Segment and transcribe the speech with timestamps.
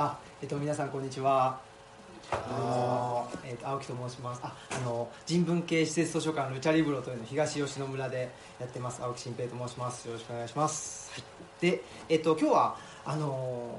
[0.00, 1.60] あ、えっと皆さんこんにちは。
[2.32, 4.40] あのえっと青木と申します。
[4.42, 10.08] あ、あの人文系施設図書館ルチャリブロというのを東吉野村でやってます青木新平と申します。
[10.08, 11.12] よろしくお願いします。
[11.12, 11.22] はい。
[11.60, 13.76] で、えっと今日はあのこ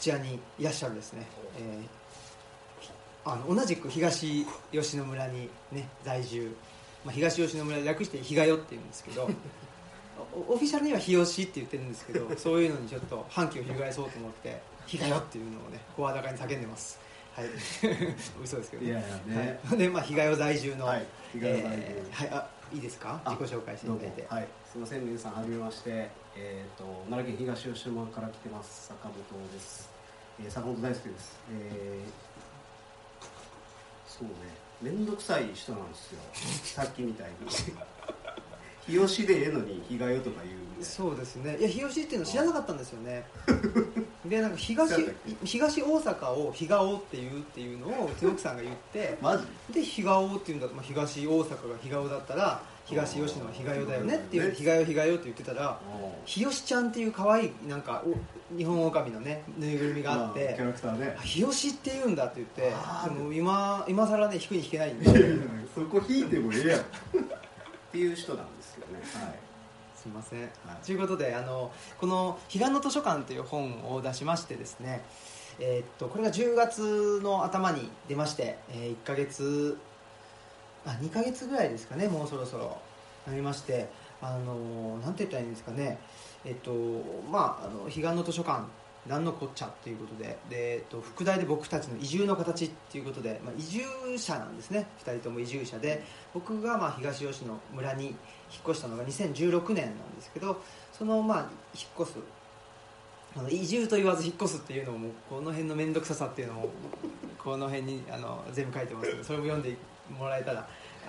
[0.00, 1.24] ちらにいらっしゃるですね。
[1.56, 2.06] えー
[3.28, 6.54] あの同じく東吉野村にね在住、
[7.04, 9.28] まあ、東吉野村で略して日がよって言うんですけど
[10.48, 16.98] おオフィシャルには日吉って言ってるんですけどそういうのにちょっと反旗を翻そうと思って日がよっていうのをね声高に叫んでます。
[17.34, 17.46] はい。
[18.42, 19.60] 嘘ですけどいやいやね。
[19.64, 21.04] はい、でまあ日がよ在住の、はい。
[21.32, 21.70] 日がよ在住。
[21.78, 22.30] えーはい。
[22.40, 23.20] あいいですか？
[23.24, 24.48] あ自己紹介していただいてはい。
[24.70, 26.08] すみません皆さんはじめまして。
[26.38, 29.16] えっ、と奈良県東吉野から来てます坂本
[29.50, 29.88] です、
[30.38, 31.38] えー、坂本大輔です。
[31.50, 33.26] えー、
[34.06, 34.34] そうね。
[34.82, 36.20] 面倒くさい人なんですよ。
[36.64, 37.48] さっきみたいに。
[38.86, 41.56] 日吉でええのに日がよとか言うそうですね。
[41.58, 43.24] いや日吉っていうの知らなかったんですよね
[44.28, 44.94] でなんか東
[45.44, 49.18] 東大阪を日がおっていうっていうのをうちの奥さんが言って
[49.72, 55.78] で日がおっていうんだと、まあ、東大阪が日がおだったら東吉野は日がよだよねっていう日がよ日がよって言ってたら
[56.24, 61.16] 日吉ちゃんっていう可愛いなんかお日本狼のねぬいぐるみがあっまあキてャラクターね。
[61.18, 62.72] あ日吉って言うんだって言って
[63.08, 65.06] でも今今更ね弾くに弾けないんで。
[65.74, 66.80] そこ引いてもええやん。
[66.80, 66.82] っ
[67.92, 69.00] ていう人なんですよね。
[69.14, 69.45] はい
[70.06, 70.50] すいません、はい。
[70.84, 75.04] ということであのこの「彼岸の図書館」という本を出しましてですね
[75.58, 79.76] えーっとこれが10月の頭に出まして、え1ヶ月
[80.84, 82.78] あ2ヶ月ぐらいですかねもうそろそろ
[83.26, 83.88] なりまして
[84.22, 85.98] あのなんて言ったらいいんですかね
[86.44, 86.70] えっと
[87.30, 88.62] まああの彼岸の図書館
[89.08, 90.38] 何のこっちゃっていうことで。
[90.50, 93.82] で、えっと、副題で僕たちの移住の形っていうことで、まあ、移住
[94.16, 94.86] 者なんですね。
[95.04, 96.02] 2人とも移住者で。
[96.34, 98.16] 僕がまあ東吉野村に引っ
[98.68, 100.60] 越したのが2016年なんですけど
[100.92, 101.38] そのまあ
[101.74, 102.18] 引っ越す
[103.36, 106.70] あの移住と言わず引っ越すっていうのもこの辺の面倒くささっていうのを
[107.38, 109.76] この辺にあの全部書いてますのでそれも読んで
[110.10, 110.66] もらえたら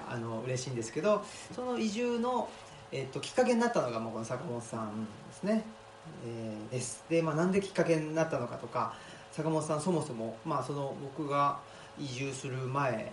[0.10, 1.24] あの嬉しいんですけど
[1.56, 2.50] その移住の、
[2.92, 5.64] えっときっかけになったのがもうこの坂本さんですね、
[6.26, 8.94] えーですで、まあ、なんできっかけになったのかとか
[9.32, 11.60] 坂本さんそもそも、まあ、その僕が
[12.00, 13.12] 移住する前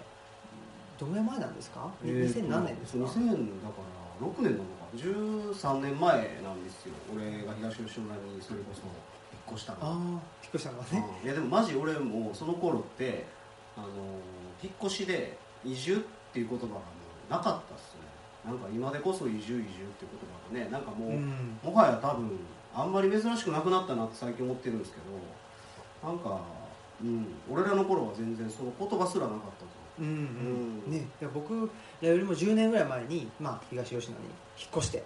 [0.99, 3.75] どのぐらい前なんですか、えーと2000何年ですか？2000だか
[4.21, 6.95] ら6年なのか13年前なんですよ。
[7.13, 10.21] 俺が東吉野村にそれこそ引っ越したのああ引っ
[10.55, 11.05] 越したのはね。
[11.21, 11.27] うん。
[11.27, 13.27] いやでもマジ俺もその頃って
[13.77, 13.89] あの
[14.63, 15.99] 引っ越しで移住っ
[16.33, 16.81] ていう言葉がも
[17.29, 18.05] うなかったっすね。
[18.45, 19.63] なんか今でこそ移住移住っ
[19.99, 20.09] て言
[20.55, 21.59] 葉がねなんかもう、うん。
[21.65, 22.39] もはや多分
[22.75, 26.41] あんまり珍しくなくなったなって最近思ってるんですけどなんか、
[27.03, 29.85] うん、俺らの頃は全然その言葉すらなかったと。
[30.01, 30.83] うんうん。
[30.87, 30.93] うん。
[30.93, 31.71] ね、僕
[32.03, 34.25] らよりも10年ぐらい前に、まあ、東吉野に
[34.59, 35.05] 引っ越して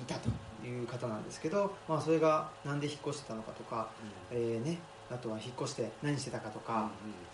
[0.00, 0.28] いたと
[0.66, 3.88] いう方なんですけど、まあ、それがなんで引っ越してたのかとか、
[4.32, 4.78] えーね、
[5.10, 6.90] あとは引っ越して何してたかとか、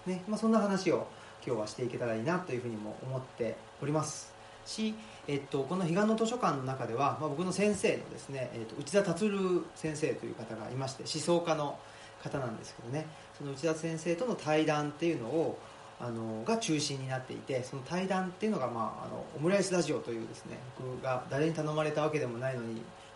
[0.06, 1.06] ねまあ、そんな話を
[1.46, 4.34] 今日はしていけたらいいなというふうにも思っております。
[4.66, 4.94] し、
[5.30, 9.30] えっと、この彼岸の図書館の中では、まあ、僕の先生のですね、えっと、内田達
[9.76, 11.78] 先生という方がいまして思想家の
[12.20, 13.06] 方なんですけどね。
[13.38, 15.56] その内田先生との対談っていうのを
[16.00, 22.74] あのが中心になっていてその対談っていうのが、まあ、あのオムライスラジオというですね僕が誰に頼まれたわけでもないのに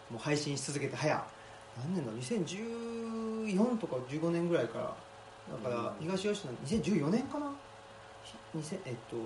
[0.09, 1.21] もう配信し続けて早
[1.83, 4.85] 何年だ？2014とか15年ぐらいから。
[4.85, 6.07] だからうん。
[6.07, 7.51] 東吉野2014年かな
[8.57, 9.17] ？2000えっと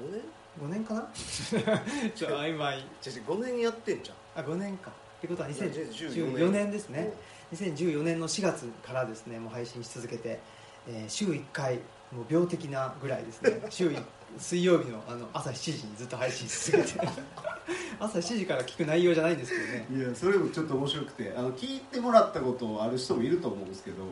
[0.00, 0.22] 5年
[0.60, 1.08] ？5年かな？
[2.14, 2.84] ちょ曖昧。
[3.00, 4.44] じゃ5年やってんじゃん。
[4.44, 4.90] あ5年か。
[4.90, 6.70] ってことは2014 2014年。
[6.70, 7.12] ですね。
[7.54, 10.40] 2014年の4月からですねもう配信し続けて、
[10.88, 11.76] えー週1回
[12.12, 13.60] もう病的なぐらいですね。
[13.70, 13.98] 週一
[14.38, 17.08] 水曜日のあの朝7時にずっと配信し続けて。
[17.98, 19.86] 朝7時から聞く内容じゃないんですけどね。
[19.90, 24.04] いやそれもちょっと面白くてあの聞いてもらったことある人もいると思うんですけど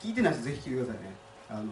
[0.00, 1.14] 聞いてない人ぜひ聞いてくださいね。
[1.48, 1.62] あの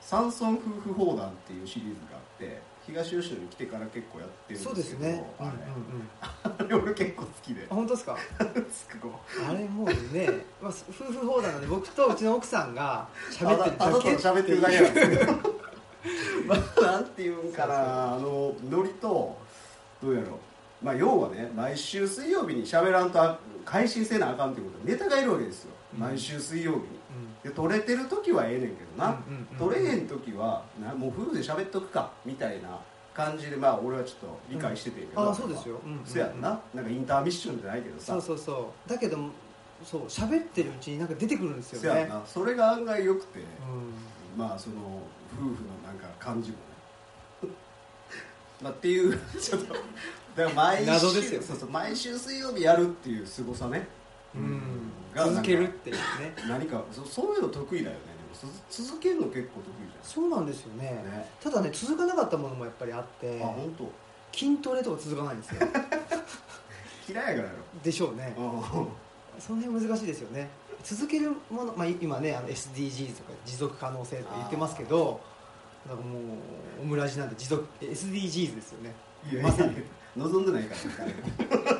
[0.00, 2.60] 山村夫婦砲弾っていうシリーズがあって
[2.90, 5.24] 東吉野に来てから結構やってるんですけどそうですね。
[5.40, 5.60] うんうんうん。
[6.22, 7.66] あれあれ俺結構好きで。
[7.70, 8.16] あ本当ですか？
[9.48, 10.28] あれもうね、
[10.60, 15.32] まあ、夫婦砲弾なんで僕とうちの奥さんが喋ってるただだけ喋ってるだけなんですけど。
[16.46, 19.36] ま あ なんていうんかなあのノリと
[20.02, 20.26] どうやろ
[20.82, 20.84] う。
[20.84, 26.00] まあ要はね毎週水曜日に喋らんとあ配信せなあかんっていうことでネタがいるわけですよ、うん。
[26.00, 26.84] 毎週水曜日に。
[26.84, 26.90] うん。
[27.42, 29.58] で撮れてる時はええねんけどな、うんうんうん。
[29.58, 32.78] 撮れへん時はなもう夫婦で喋っとくかみたいな
[33.24, 35.92] 感じでまあ俺はちょっと理解しててんけど、ああそうですよ、うん。
[35.92, 35.98] うん。
[35.98, 36.60] うんそうやんな。
[36.74, 38.12] なんかインターミッションじゃないけどさ。
[38.12, 38.88] そうそうそう。
[38.88, 39.18] だけど
[39.84, 41.88] そう喋ってるうちになんか出てくるんですよね。
[41.88, 42.22] そうやんな。
[42.26, 44.38] それが案外良くて、うん。
[44.38, 44.76] まあその
[45.34, 45.50] 夫婦の
[45.86, 47.54] なんか感じもね。
[48.62, 49.82] まあっていう ちょっとだか
[50.36, 53.88] ら毎週謎ですよそうそう毎週水曜日やるっていう凄さね。
[54.34, 54.62] うん。
[55.14, 56.00] が続けるっていうね。
[56.48, 58.09] 何かそそういうの得意だよね
[58.70, 59.70] 続けるの結構得意
[60.02, 61.00] そうなんですよね。
[61.04, 61.30] じゃんね。
[61.42, 63.90] ただね続かなかったものもやっぱりあってあ本当？
[64.36, 65.68] 筋トレとか続かないんですよ。
[67.10, 68.34] 嫌いやからやでしょうね。
[68.36, 68.88] ろ
[69.38, 70.48] その辺難しいですよね。
[70.82, 75.20] 続けるもの、まあ、今ねあの SDGs とか持続可能性とか言ってますけど
[75.86, 78.94] だからもうオムラジなんて持続 SDGs ですよね。
[79.42, 79.76] まさに。
[80.16, 81.79] 望んでないから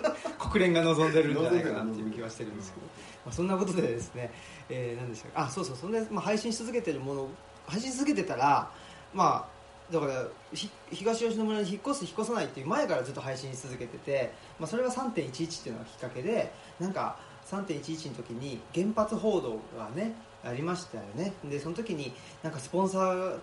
[0.51, 2.87] 国連が望んでるんじゃないかなっていう気はしてるんですけど、
[3.25, 4.33] まあ、そんなことでですね、
[4.69, 5.43] えー、何でしたか。
[5.45, 7.29] あそうそうそんで、まあ、配信し続けてるもの
[7.67, 8.71] 配信し続けてたら
[9.15, 20.15] まあだからひ東吉野村に引っ越す引っ越さないっていう前からずっと配信し続けてて、まあ、それが3.11っていうのがきっかけでなんか3.11の時に原発報道がね
[20.45, 21.33] ありましたよね。
[21.45, 22.13] でその時に
[22.43, 23.39] なんかスポンサー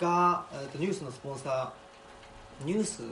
[0.00, 1.89] が、えーとニュースのスポンサー
[2.64, 3.02] ニュース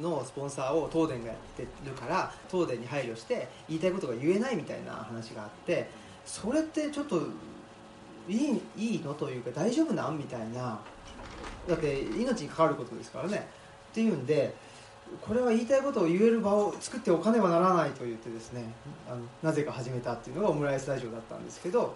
[0.00, 5.88] のスポンサーを東電がやってるから東電に配慮して言いたいことが言えないみたいな話があって
[6.24, 7.20] それってちょっと
[8.28, 10.80] いいいいのというか大丈夫なんみたいな。
[11.68, 13.48] だって命に関わることですからね。
[13.90, 14.54] っていうんで
[15.20, 18.64] これは言いたいことを言える場を作っておかねばならないと言ってですね
[19.08, 21.94] あのなぜか始めたっていうのがオムライスラジオだったんですけど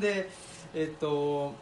[0.00, 0.30] で
[0.74, 1.54] えっと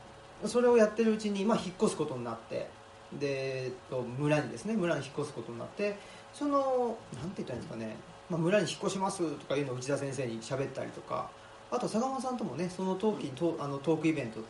[0.44, 2.69] それをやってるうちに、まあ、引っ越すことになって
[3.18, 5.96] で、えっと、村にですね村に引っ越すことになって
[6.32, 7.96] そのなんて言ったらいいんですかね、
[8.30, 11.30] まあ、村に引っ越しますとかいうのを内田先生に喋ったりとか
[11.70, 14.40] あと坂本さんともねそのトークにトあのトークイベント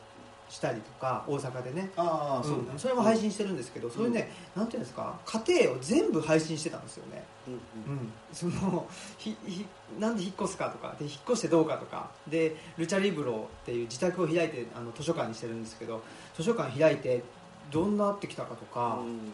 [0.53, 1.91] したりとか大阪でね。
[1.97, 2.65] ああそうね。
[2.73, 7.55] うんそれも配信してるんですけど、そういうねなんていうんですか家庭を全部配信してたんですよね、うん。
[7.55, 8.87] うん、その
[9.17, 9.65] ひひ
[9.99, 16.03] なんで引っ越すかとかで引っ越してどうかとかでルチャリブロっていう自宅を開いてあの図書館にしてるんですけど
[16.37, 17.23] 図書館開いて
[17.71, 19.33] どんなってきたかとか、うん。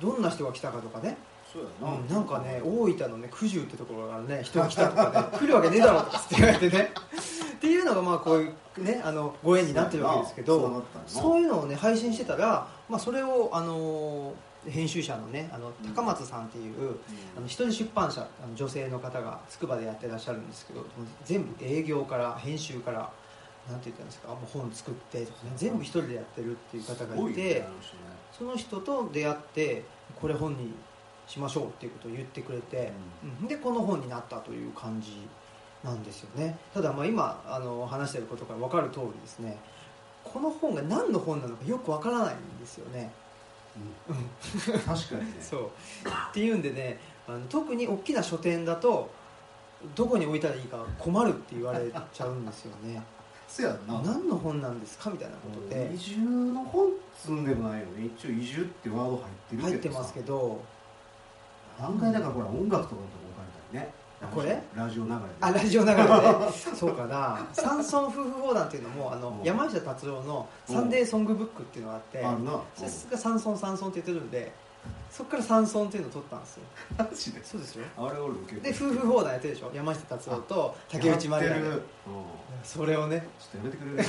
[0.00, 1.16] どんな人が来たかとかね、
[1.52, 6.92] そうやな、うんなんかね大分のね九十ってところからね人が来たとかね 来るわけねえだろとかって言われてね。
[7.54, 14.32] っていうのがまあこういうねあのご縁になってるわけですけどそういうのをね配信してたら、まあ、それをあの
[14.66, 16.96] 編集者のねあの高松さんっていう、
[17.36, 20.84] あの一人出版社あの女性の方が筑波でやってらっしゃるんですけど
[21.24, 23.10] 全部営業から編集から
[23.70, 27.64] なんて言ったんですかもう本作ってとかね全部一人でやってるっていう方がいて、
[28.36, 29.84] その人と出会って
[30.20, 30.72] これ本に
[31.26, 32.92] しましょうっていうことを言ってくれて、
[33.40, 33.46] うん。
[33.46, 35.12] でこの本になったという感じ
[35.84, 36.58] なんですよね。
[36.74, 39.56] ただまあ今あの話してることから分かる通りですね
[40.24, 43.12] この本が何の本なのかよく分からないんですよね、
[44.08, 44.78] うん。
[44.80, 45.36] 確かにね。
[45.40, 45.66] そう。
[45.66, 49.08] っていうんでねあの特に大きな書店だと
[49.94, 53.02] どこに置いたらいいか困るって言われちゃうんですよね
[53.50, 54.00] そうやな。
[54.02, 55.90] 何の本なんですかみたいなことで。
[55.92, 56.18] 移住
[56.52, 59.18] の本積んでもないのに一応移住ってワード入っ
[59.50, 60.60] てるけど入ってますけど。
[61.80, 62.96] 案外だからほら音楽とかと置か
[63.72, 63.92] れたりね。
[64.34, 64.62] これ？
[64.76, 65.24] ラジオ流れで。
[65.40, 66.02] あラジオ流れで。
[66.76, 69.42] そうかな「山村夫婦砲弾」っていうのもあのうん。
[69.42, 72.60] 山下達郎の「サンデーソングブック」っていうのがあってあるな。
[72.76, 74.52] それが山村山村って言ってるんで
[75.20, 76.62] そこから山村っていうのを取ったんですよ。
[76.96, 77.44] マジで？
[77.44, 77.84] そうですよ。
[77.98, 79.70] あれ俺受けるで夫婦砲弾やってるでしょ？
[79.74, 81.52] 山下達郎と竹内まりや。
[81.52, 81.76] でやってる。
[81.76, 81.82] うん。
[82.64, 83.26] それをね。
[83.38, 84.08] ちょっとやめてくれる？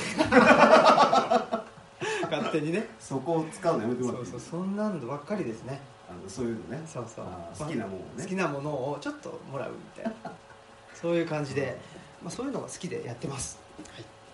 [2.30, 2.88] 勝手にね。
[2.98, 4.32] そこを使うのやめてもそうらっていい？
[4.32, 5.80] そうそんなんばっかりですね。
[6.08, 6.82] あのそういうのね。
[6.86, 7.26] そうそう。
[7.58, 8.22] 好きなものをね。
[8.22, 10.32] 好きなものをちょっともらうみたいな。
[10.98, 11.78] そういう感じで、
[12.22, 13.58] まあ、そういうのが好きでやってます、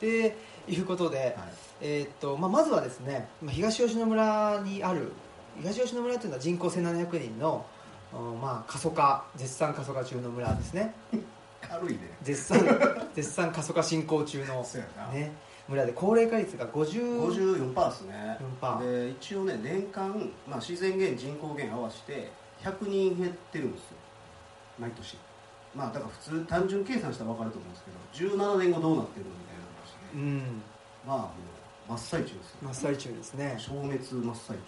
[0.00, 0.36] で
[0.68, 1.34] いうことで、はい。
[1.80, 5.12] えーっとまあ、まずはですねまあ東吉野村にある
[5.60, 7.66] 東吉野村というのは人口1700人の、
[8.12, 10.94] おまあ、過疎化絶賛過疎化中の村ですね。
[11.60, 12.16] 軽いね。
[12.22, 12.60] 絶賛
[13.14, 14.64] 絶賛過疎化進行中の、
[15.12, 15.32] ね、
[15.68, 18.38] 村で高齢化率が50 54%ですね。
[18.60, 22.30] 4%で一応ね年間、まあ、自然減人口減合わせて
[22.62, 23.96] 100人減ってるんですよ。
[24.78, 25.18] 毎年。
[25.74, 27.84] まあだから普通単純計算したら分かると思うんです
[28.16, 30.62] けど17年後どうなってるみたいな話で、うん。
[31.06, 31.57] まあもう
[31.88, 33.54] 真っ最中ですよ真っ最中ですね。
[33.58, 34.62] 消滅真っ最中。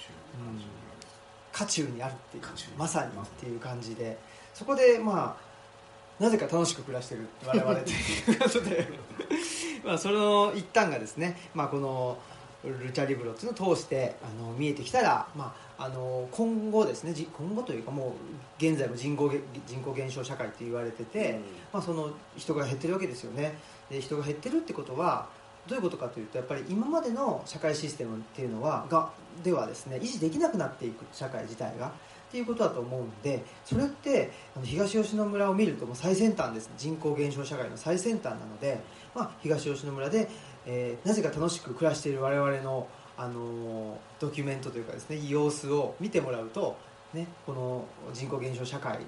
[1.53, 2.45] 渦中にあるっていう
[2.79, 4.19] まさにっていう感じで。
[4.55, 8.89] そこでまあなぜか楽しく暮らしてる我々ということで。
[9.85, 12.19] まあその一端がですね、まあ、この
[12.65, 18.13] ルチャリブロっていうのを通してあの見えてきたら、まあ、あの今後ですねじ今後というかもう
[18.59, 21.41] 現在も人口げ人口減少社会って言われてて、
[21.73, 23.57] まあ、その人が減ってるわけですよね。
[23.91, 25.29] で人が減ってるってことは
[25.69, 29.11] どういうことかというとやっぱり今までの社会システムっていうのはが
[29.45, 31.93] ではですね維持できなくなっていく社会自体が
[32.31, 36.71] っていうことだと思うのでそれってあの東吉野村を見るともう最先端です。
[36.79, 38.81] 人口減少社会の最先端なので、
[39.15, 40.31] まあ、東吉野村で、
[40.65, 42.87] えーなぜか楽しく暮らしている我々の、
[43.17, 46.77] あのードキュメントというかですね様子を見てもらうと、
[47.15, 49.01] ね、この人口減少社会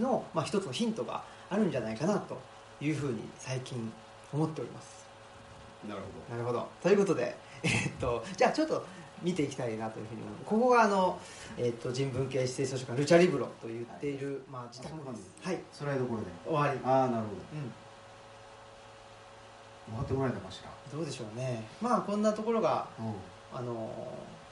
[0.00, 2.40] の、まあ、一つのヒントがあるんじゃないかなと
[2.80, 3.92] いうふうに最近
[4.32, 5.03] 思っております。
[5.88, 6.00] なる
[6.30, 6.68] なるほど。
[6.82, 8.84] ということで、 えーっとじゃあちょっと
[9.22, 10.34] 見ていきたいなというふうに思う。
[10.44, 11.18] ここがあの、
[11.56, 15.30] えーっと人文系指定図書館ルチャリブロと言っている、まあ、自宅です。
[15.42, 15.60] はい。
[15.72, 16.26] それはどころで？
[16.46, 16.80] 終わり。
[16.84, 17.68] ああなるほうん。
[17.68, 17.74] ど
[19.96, 20.60] 回ってもらえたかし
[20.92, 21.64] どうでしょうね。
[21.80, 23.08] まあこんなところがらう。
[23.08, 23.14] ん
[23.56, 23.90] あの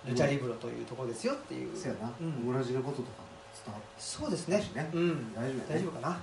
[0.06, 1.76] ルチャリブロというところですよっていう。
[1.76, 2.46] そやな、うん。
[2.46, 3.24] のこととかも
[3.64, 4.58] 伝わっそうですね。
[4.74, 4.90] ね。
[4.92, 5.34] うん。
[5.34, 5.64] 大丈夫やね。
[5.68, 6.08] 大丈夫かな。
[6.08, 6.18] はい。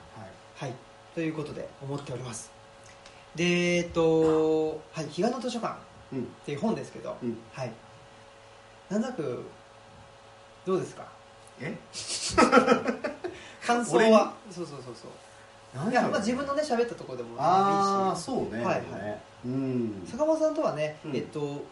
[0.55, 0.73] はい。
[1.15, 2.51] ということで思っております
[3.39, 5.77] でえっとはい「彼岸の図書館」
[6.11, 6.19] うん。
[6.19, 7.37] っていう本ですけど、うん。
[7.53, 7.71] はい。
[8.89, 9.43] なんとなく
[10.65, 11.05] どうですか？
[11.61, 11.77] え？
[13.65, 14.13] 感想俺に？
[14.13, 15.07] はそうそうそうそ
[15.87, 15.91] う。
[15.91, 18.63] いや、まあ、自分のね喋ったところでもああいいしそうね。
[18.65, 18.81] はいはい。
[19.03, 20.03] ねうん。
[20.09, 21.15] 坂本さんとはね、うん。
[21.15, 21.63] えっと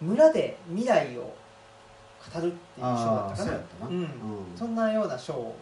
[0.00, 1.32] 村で未来を語る
[2.38, 3.44] っていう賞だああったかな。
[3.44, 4.08] そうやったな、うん。
[4.56, 5.54] そんなような賞を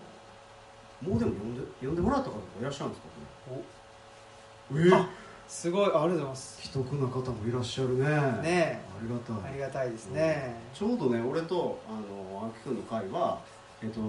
[1.03, 3.09] もうでも呼んで呼んでもらった方もいらっしゃるんですか
[4.73, 4.79] お。
[4.79, 5.09] えあ
[5.49, 5.85] すごい。
[5.85, 6.63] ありがとうございます。
[6.63, 8.05] 既得な方もいらっしゃるね。
[8.05, 9.51] ねありがたい。
[9.53, 13.41] ありがたいですね、ちょうどね俺とあの秋君の会は
[13.83, 14.01] えっと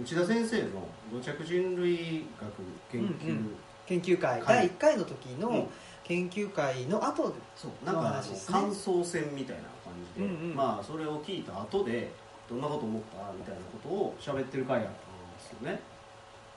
[0.00, 2.52] 内田先生の土着人類学
[2.90, 3.50] 研究、うんうん。
[3.86, 5.40] 研究会、はい第1回の時うん。
[5.40, 5.68] の
[6.04, 7.84] 研究会の後でそう。
[7.84, 10.56] なんか感想戦みたいな感じで、うんうん。
[10.56, 12.10] まあそれを聞いた後で
[12.48, 15.80] どんなこと思ったみたいなことを喋ってる回やったんですよね。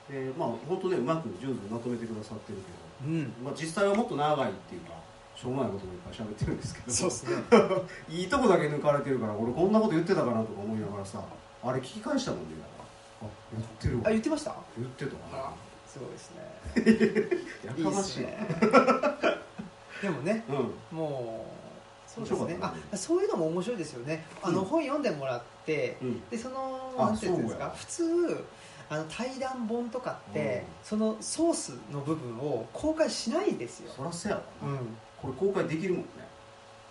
[0.08, 3.24] でまあ本当ねうまく上手にまとめてくださってるけうん。
[3.24, 4.92] ど、まあ、実際はもっと長いっていうか
[5.34, 6.90] しょうもないこともいっぱい喋ってるんですけど。
[6.92, 7.36] そうですね。
[8.08, 11.20] いいとこだけ抜かれてるから俺こんなこと言ってたかなとか思いながらさ
[11.62, 12.84] あれ聞き返したもんねだか。
[13.22, 14.02] らあ言ってるわ。
[14.06, 14.54] あ言ってました？
[14.78, 15.52] 言ってたあ
[15.86, 17.38] すごいですね。
[17.84, 18.20] やかましい。
[18.20, 18.48] ね。
[20.02, 20.96] でもねうん。
[20.96, 21.46] も
[22.08, 22.54] うそうですね。
[22.54, 22.58] ね。
[22.92, 24.24] あそういうのも面白いですよね。
[24.42, 24.64] あの、うん。
[24.66, 26.20] 本読んでもらってうん。
[26.30, 27.70] でそのあなんていうんですか？
[27.76, 28.44] 普通
[28.88, 34.42] あの対談本とかって、そのソースの部分を公開しないですよ、そらせやわ。
[34.62, 34.78] な、うん、
[35.20, 36.08] これ公開できるもんね。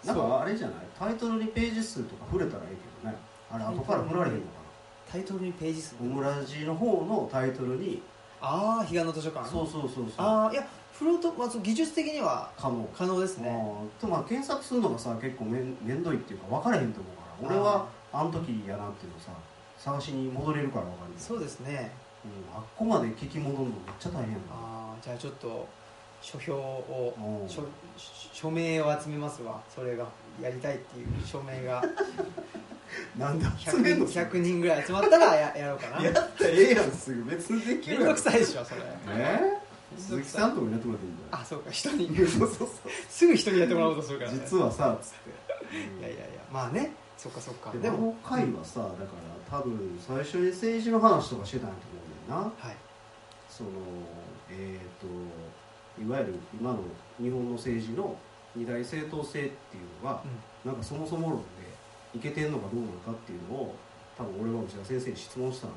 [0.03, 0.75] なんかあれじゃない？
[0.99, 3.17] タイトルにページ数とか触れたらいいけどね。
[3.49, 4.47] あれ後から振られへんのか
[5.11, 5.95] タイトルにページ数。
[5.95, 8.01] なオムラジの方のタイトルに。
[8.41, 9.49] ああ彼岸の図書館。
[9.49, 10.05] そうそうそうそう。
[10.17, 13.49] ああいやフロート、まあ、技術的には可能可能ですね。
[13.99, 17.55] とまあ検索するのがさ結構めんめんどいっていうか分からへんと思うから。
[17.55, 19.31] 俺はあの時やなっていうのさ
[19.85, 21.91] 探しに戻れるから分かるそうですね。
[22.25, 24.41] うん、あっこまで聞き戻るのめっちゃ大変やな。
[24.51, 25.67] ああじゃあちょっと
[26.23, 27.47] 書評をうん。
[27.47, 27.61] 署
[28.33, 29.61] 署名を集めますわ。
[29.69, 30.07] それが。
[30.41, 31.83] やりたいっていう署名が。
[33.15, 34.05] なんで集 100, めんの？
[34.07, 36.03] 人100人ぐらい集まったらややろうかな。
[36.03, 38.03] やったらええやんすぐ別にできるやん。
[38.05, 38.81] めんどくさいでしょそれ。
[39.09, 39.39] え？
[39.95, 41.27] ー、鈴木さんとかにやってもらっていいんだよ。
[41.31, 41.91] あそうか人。
[41.91, 42.69] に そうそうそう。
[43.07, 45.29] すぐ人にやってもらおうとするから、ね、実はさつって。
[45.99, 46.91] いやいやいやまあね
[47.25, 47.71] そっかそっか。
[47.71, 48.93] ででもの回はさだか
[49.49, 52.69] ら多分最初に政治の話とかしてたんやと思うんだよな。
[52.69, 52.77] はい。
[53.49, 53.69] その
[54.49, 55.07] えっ、と
[55.99, 56.79] いわゆる今の
[57.17, 58.15] 日本の政治の
[58.55, 60.21] 二大正当性っていうのが、
[60.63, 61.65] なんかそもそも論で
[62.13, 63.75] いけてんのかどうなのかっていうのを
[64.17, 65.73] 多分俺は内田先生に質問したの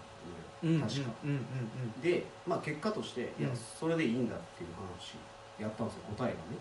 [0.65, 2.03] うんうんよ、確か、うんうん。
[2.03, 5.17] で、まあ、結果として、いやうんそれでいいんだっていう話
[5.59, 6.61] やったんですよ答えがね。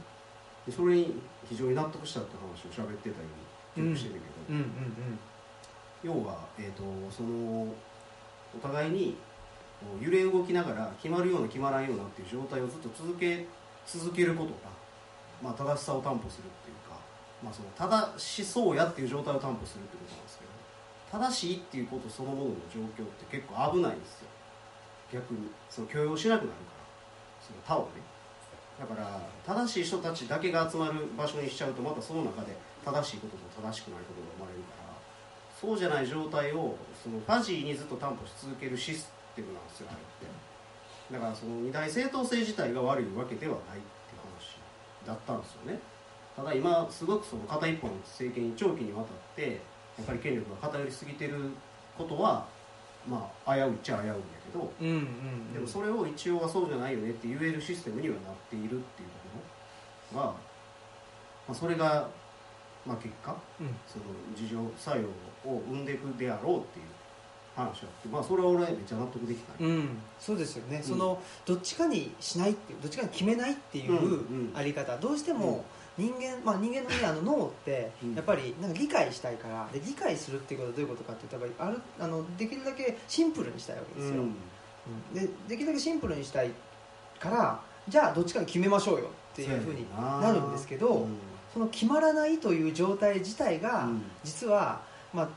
[0.66, 3.26] でそれに非常に納得したって話を喋ってたよ
[3.76, 5.20] うに記憶してるけど、うんうんうん
[6.04, 7.68] 要は、えー、とその
[8.56, 9.18] お互いに
[10.02, 13.46] 揺れ動きながら決まるような決まらんようなっていう状態をずっと続け
[13.86, 14.56] 続けることが、
[15.42, 16.98] まあ、正しさを担保するっていうか、
[17.44, 20.52] まあ、その正しそうやっていう状態を担保するってことなんですけど
[21.12, 24.28] 正しいっていうことそのものの状況って結構危ないんですよ。
[25.12, 26.84] 逆にその許容しなくなるから
[27.40, 28.02] その他をね
[28.78, 32.56] だから正しい人たちだけが集まる場所にしちゃうとまたその中で
[32.88, 34.96] 正しいことと正しくないことが生まれるから
[35.60, 40.48] そうじゃない状態をそのファジーにずっと担保し続けるシステムなんですよあれって。
[41.12, 44.60] だからその二大正当性自体が悪いわけではないっていう話
[45.08, 45.80] だったんですよね。
[46.36, 49.62] ただ今すごくその片一方の政権に長期にわたって
[49.98, 51.52] やっぱり権力が偏りすぎてる
[51.98, 52.46] ことは
[53.08, 55.54] まあ危ういっちゃ危ういんだけどうんうんうん。
[55.54, 58.84] でもそれを一応はそうじゃないよねって言えるシステムにはなっているっていうと
[60.14, 60.36] ころが、ま
[61.50, 62.10] あ、それが、
[62.88, 63.68] まあ、結果うん。
[63.88, 66.86] その自浄作用を生んでいくであろうっていう
[67.56, 70.84] 話があってまあそれは俺はめっちゃ納得できた、うん、そうですよね、ん。
[70.84, 74.54] そのどっちかにしないっていうどっちかに決めないっていううんうん。
[74.56, 75.66] あり方、どうしても
[75.98, 78.16] 人間、まあ、人間の,、ね、あの 脳ってうん。
[78.16, 84.36] やっぱりなんか理解したいからで理解するっていうことはどういうことかっていうとやっぱりあるあのできるだけシンプルにしたいわけですよ、うん。
[85.14, 86.52] でできるだけシンプルにしたい
[87.20, 90.32] からじゃあどっちかに決めましょうよっていうふうにな。
[90.32, 91.08] るんですけど、
[91.58, 94.02] うんその決まらないという状態自体が、うん。
[94.24, 94.82] 実は、
[95.14, 95.30] まあ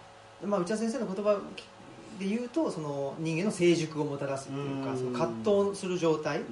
[0.46, 1.40] まあ、内田先生の言葉
[2.18, 4.98] で言うとその人間の成熟をもたらすっていうか、うん。
[4.98, 6.42] その葛藤する状態っ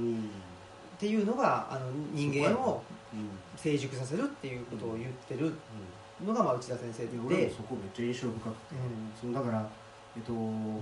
[0.98, 2.82] ていうのがあの人間を
[3.12, 3.28] うん。
[3.56, 5.52] 成熟させるっていうことを言ってる
[6.24, 8.74] のがまあ内田先生でで俺もそこめっちゃ印象深くて、
[9.20, 9.68] そのだから、
[10.16, 10.32] えっと、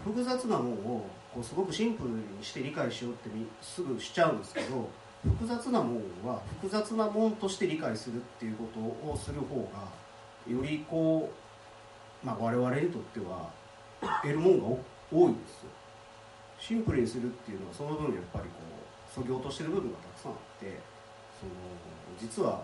[0.04, 4.90] 複雑なものをこうすごくシンプルにして理解しようってみすぐしちゃうんですけど
[5.26, 11.30] 複雑なものは複雑なものとして理解するっていうことをする方がよりこ
[12.22, 13.50] う、まあ、我々にとっては
[14.22, 15.70] 得るものが多いんですよ。
[16.58, 20.80] シンプルにするっていうのはその分やっぱりこうそぎ落としてる部分がたくさんあって
[21.38, 21.52] その
[22.18, 22.62] 実は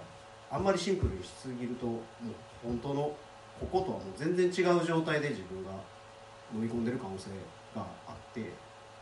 [0.50, 2.00] あんまりシンプルにしすぎるともう
[2.62, 2.94] 本当の
[3.60, 5.70] こことはもう全然違う状態で自分が
[6.54, 7.30] 飲み込んでる可能性
[7.74, 8.50] があって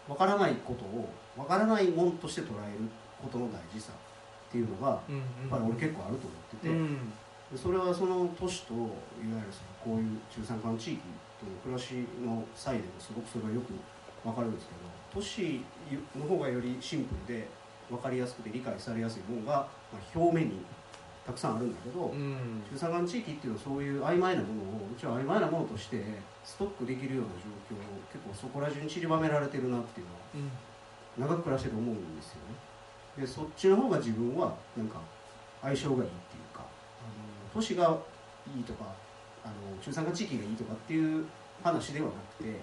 [0.08, 2.88] わからないことをわからないものとして捉える
[3.22, 5.20] ことの大事さっていうのがやうんうん。
[5.20, 7.12] っぱり俺結構あると思ってて、うん。
[7.52, 8.88] でそれはその都市といわ
[9.20, 11.02] ゆるそのこういう中山間地域
[11.38, 13.74] との暮らしの際でもすごくそれがよく
[14.26, 14.80] わかるんですけど
[15.12, 15.62] 都市
[16.14, 17.48] の方がよりシンプルで
[17.88, 20.60] 分かりやすくて理解されやすいものが、まあ、表面に
[21.26, 22.62] たくさんあるんだけど、うん。
[22.70, 26.04] 中山間地域っていうのはそういう曖昧なものをうちは曖昧なものとして
[26.44, 27.30] ストックできるような
[27.70, 30.06] 状況を結構そこら中に散りばめられてるなっていう
[30.38, 30.50] のは
[31.18, 32.54] 長く暮らしてて思うんですよね
[33.18, 35.00] でそっちの方が自分はなんか
[35.62, 36.08] 相性がいいってい
[36.52, 36.66] うかあの
[37.52, 37.96] 都市が
[38.56, 38.84] いいとか
[39.44, 41.24] あの中山間地域がいいとかっていう
[41.62, 42.60] 話ではなくて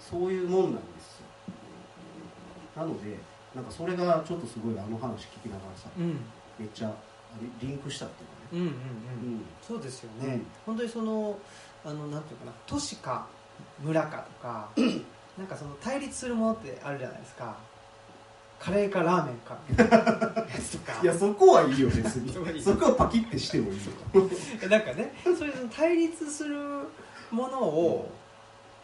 [0.00, 1.26] そういうもんなんですよ。
[2.76, 3.18] なので
[3.54, 6.20] なんかそれがちょっとすごいあの話聞きながらさうん。
[6.58, 6.92] めっちゃ
[7.60, 8.72] リリンクしたっていううんうんうん。
[8.72, 8.82] かね、
[9.22, 9.44] うん。
[9.62, 11.38] そうですよね、うん本当にその
[11.84, 13.26] あのなんていうかな都市か
[13.80, 14.68] 村かとか
[15.38, 17.56] なんかその対立するものってあるじゃないですか
[18.58, 20.98] カレーかラーメンかやつとか。
[21.02, 24.68] いやそこはいいよ別 そこはいいにそこはパキッてしてもいいよ。
[24.68, 26.56] なんかねそういう対立する
[27.30, 28.10] ものを、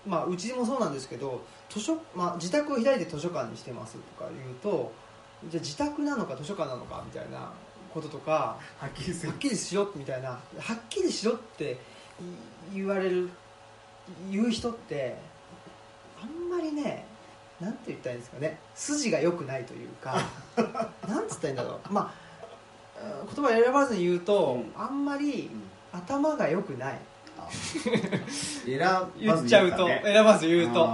[0.07, 4.93] まあうちもそうなんですけど図書、まあ、自宅を開いて図書館にしてますとか言うと
[5.49, 7.52] じゃあ自宅なのか図書館なのかみたいな
[7.93, 10.28] こととかはっきりはっきりしろみたいな。
[10.31, 10.38] は
[10.75, 11.78] っきりしろって
[12.73, 13.31] 言われる
[14.31, 15.16] 言う人って
[16.22, 17.07] あんまりね
[17.64, 18.59] なんて言ったらいいんですかね。
[18.74, 20.20] 筋が良くないというか。
[21.09, 21.92] なんつったらいいんだろう。
[21.92, 22.24] まあ
[23.22, 25.50] うん言葉選ばずに言うと、うあんまり
[25.92, 26.98] 頭が良くない。
[27.50, 30.87] 選ばず言っちゃうとね選ばず言うと。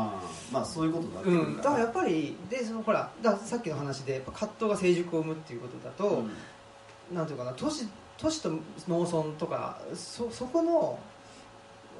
[0.52, 6.24] まあそういうことだうん、だからやっぱりでそのほらださっきの話でやっぱ葛藤が成熟を生むっていうことだと、
[7.12, 7.86] なんていうかな都市
[8.18, 8.50] 都市と
[8.88, 10.98] 農村とかそそこの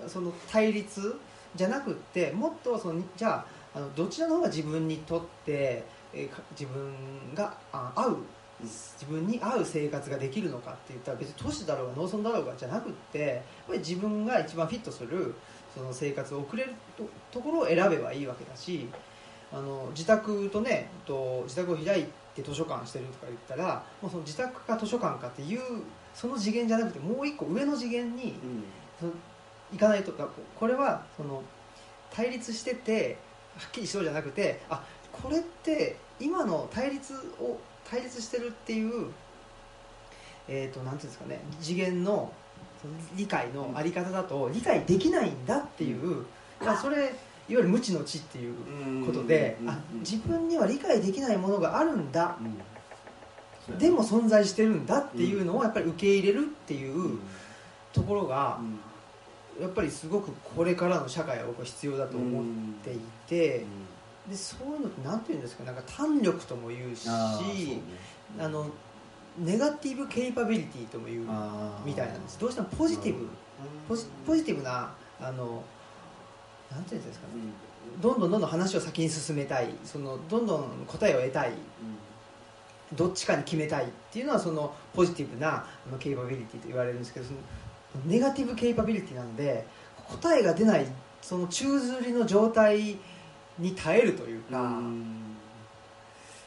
[0.09, 1.17] その対立
[1.55, 8.17] じゃなくってもっとそのじゃああのどちらの方が自分にとって、え自分があ合う
[8.63, 15.35] 自分に合う生活ができるのかって言ったら別に都市だろうが農村だろうがじゃなくってやっぱり自分が一番フィットする
[15.75, 18.89] その生活を送れるとところを選べばいいわけだし
[19.53, 22.05] あの自宅とねと自宅を開い
[22.35, 25.61] て図書館してるとか言ったらもうその自宅か図書館かっていう
[26.15, 28.65] その次元じゃなくてもう一個上の次元にうん。
[28.99, 29.13] その
[29.73, 30.27] 行かないとだ
[30.59, 31.43] これはその
[32.11, 33.30] 対立してては
[33.69, 34.83] っきりしろじゃなくてあ
[35.13, 37.59] これって今の対立を
[37.89, 39.11] 対立してるっていう
[40.49, 42.33] えー、となんていうんですかね次元の
[43.15, 46.25] 理解のあり方だと理解できないんだっていう、
[46.61, 47.13] まあ、それいわ
[47.49, 48.55] ゆる無知の知っていう
[48.87, 49.07] うん。
[49.07, 49.69] ことで、うん。
[49.69, 52.37] あ自分には理解できないものがあるんだ。
[53.69, 53.79] うん。
[53.79, 57.21] でも存在してるんだっていうのをやっぱり受け入れるっていううん。
[57.93, 58.79] ところがうん
[59.61, 62.45] やっぱりすごくこれからの社会は僕は必要だと思っ
[62.83, 63.65] ていて
[64.29, 65.65] でそういうのって何て言うんですか？
[65.65, 68.67] なんか胆力とも言うしあの
[69.39, 71.27] ネガティブケイパビリティとも言う
[71.85, 72.39] みたいなんです。
[72.39, 73.29] どうしてもポジティブ。
[73.89, 75.63] ポジポジティブなあの
[76.71, 77.27] なんていうんですか？
[77.29, 77.33] ね
[78.01, 79.75] どんどんどんどん話を先に進めたい。
[79.85, 81.53] そのどんどん答えを得たい。
[82.93, 87.39] どっちかに決めたいっていうのはそのポジティブなあのケイパビリティと言われるんですけどその
[88.05, 89.67] ネガティブケイパビリティなので
[90.07, 90.87] 答えが出ない
[91.21, 92.97] その宙づりの状態
[93.59, 95.37] に耐えるというか、うん。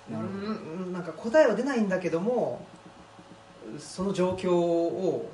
[0.10, 2.66] なんなんか答えは出ないんだけども
[3.80, 5.30] その状況を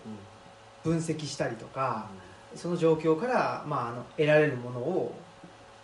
[0.84, 2.08] 分析したりとか
[2.56, 5.16] その状況から、まあ、あの得られるものを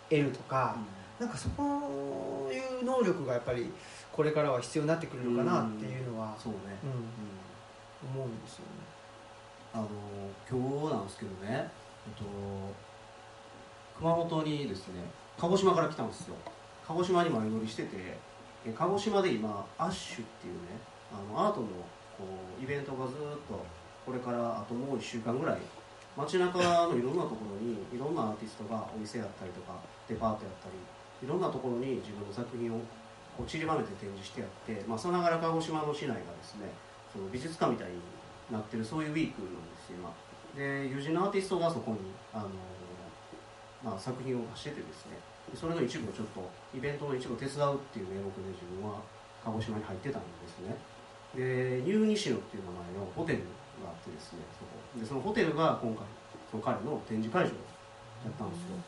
[0.08, 0.76] 得るとか、
[1.18, 3.72] なんかそういう能力がやっぱり
[4.12, 6.58] これからは必要になってくるのかなっていうのは、そうね。
[6.84, 8.10] うん。
[8.10, 8.95] 思うんですよね。
[9.76, 9.88] あの
[10.48, 12.24] 今日なんですけどね、えっと、
[13.98, 15.04] 熊本にですね
[15.36, 16.34] 鹿児島から来たんですよ。
[16.88, 18.16] 鹿児島に前乗りしてて
[18.72, 20.80] 鹿児島で今アッシュっていうね
[21.12, 21.66] あのアートの
[22.16, 22.24] こ
[22.58, 23.60] うイベントがずっと
[24.06, 25.58] これからあともう1週間ぐらい
[26.16, 29.76] 街中のいろんなところにいろんなアーティストがお店やったりとか
[30.08, 32.80] デパートやったりいろんなところに自分の作品を
[33.36, 36.72] こう散りばめて展示してやって、まあ、さながら鹿児島の市内がですね
[37.12, 38.00] その美術館みたいに
[38.50, 40.12] なってるそういうウィークなんですよ今。
[40.56, 41.98] で友人のアーティストがそこに
[42.32, 42.48] あの、
[43.82, 45.18] まあ、作品を出しててですね。
[45.50, 46.42] でそれの一部をちょっと
[46.74, 49.02] イベントの一部を手伝うっていう名目で自分は
[49.44, 50.74] 鹿児島に入ってたんですね。
[51.34, 53.40] でニューニシノっていう名前のホテル
[53.82, 54.78] があってですねそこ。
[54.98, 56.06] でそのホテルが今回
[56.50, 58.78] その彼の展示会場だったんですよ。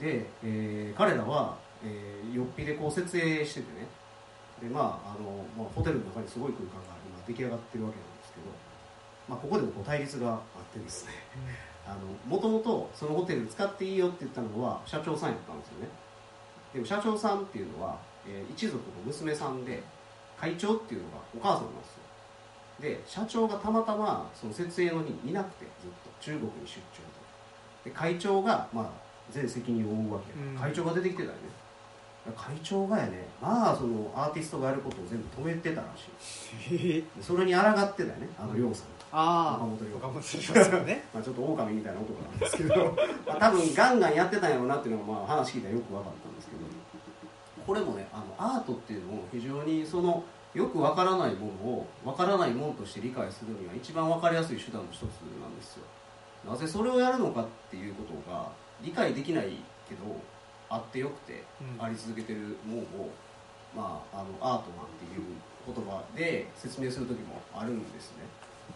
[0.00, 3.86] で、えー彼らは、えー、よっぴでこう設営しててね。
[4.60, 8.07] でまああの、まあ、ホテルの中にすごい空間が今出来上がってるわけなん
[9.28, 10.40] まあ、ここでもこう対立があっ
[10.72, 11.12] てですね
[12.26, 15.88] もともとそのホテル使っていいよって言ったのは社長さんやったんですよね。
[16.74, 19.82] でも社長さんっていうのは、えー一族の娘さんで
[20.38, 22.02] 会長っていうのがお母さんなんですよ。
[22.80, 26.08] で社長がたまたまその設営の日にいなくてずっと。
[26.20, 27.00] 中国に出張
[27.84, 28.90] でで会長がまあ
[29.30, 30.56] 全責任を負うわけ、うん。
[30.56, 31.36] 会長が出てきてたよね。
[32.36, 37.04] 会長がやねまあそのアーティストがやることを全部止めてたらしい。
[37.22, 41.04] それに抗ってたよねあの亮さんああ岡本亮岡本亮ですよね。
[41.14, 42.96] まあ、ちょっと狼みたいな男なんですけど。
[43.26, 46.62] まあ多分ガンガンやってたんやろうなっていうのがまあ話聞いたらよく分かったんですけど。
[47.68, 55.84] これもねあのアートっていうのを非常にそのよく分からないものを分からないものとして理解するには一番分かりやすい手段の一つなんですよ。
[56.50, 58.48] なぜそれをやるのかっていうことが
[58.80, 60.16] 理解できないけど
[60.70, 61.84] あってよくてうん。
[61.84, 63.10] あり続けてるものを、
[63.76, 68.24] まあ、あのアートなんていう言葉で説明する時もあるんですね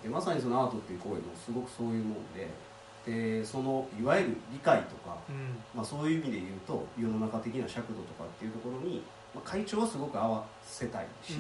[0.02, 2.48] でまさにそのアートっていう行為もすごくそういうもんで
[3.05, 5.59] でそのいわゆる理解とか、うん。
[5.74, 9.02] まあ、そういう意味で言うと世の中的な尺度とかっていうところに、
[9.35, 11.35] まあ、会長はすごく合わせたいし、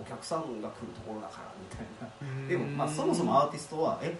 [0.00, 2.08] お客さんが来るところだからみたいな。
[2.22, 2.48] うん。
[2.48, 4.16] でも、まあ、そもそもアーティストはえ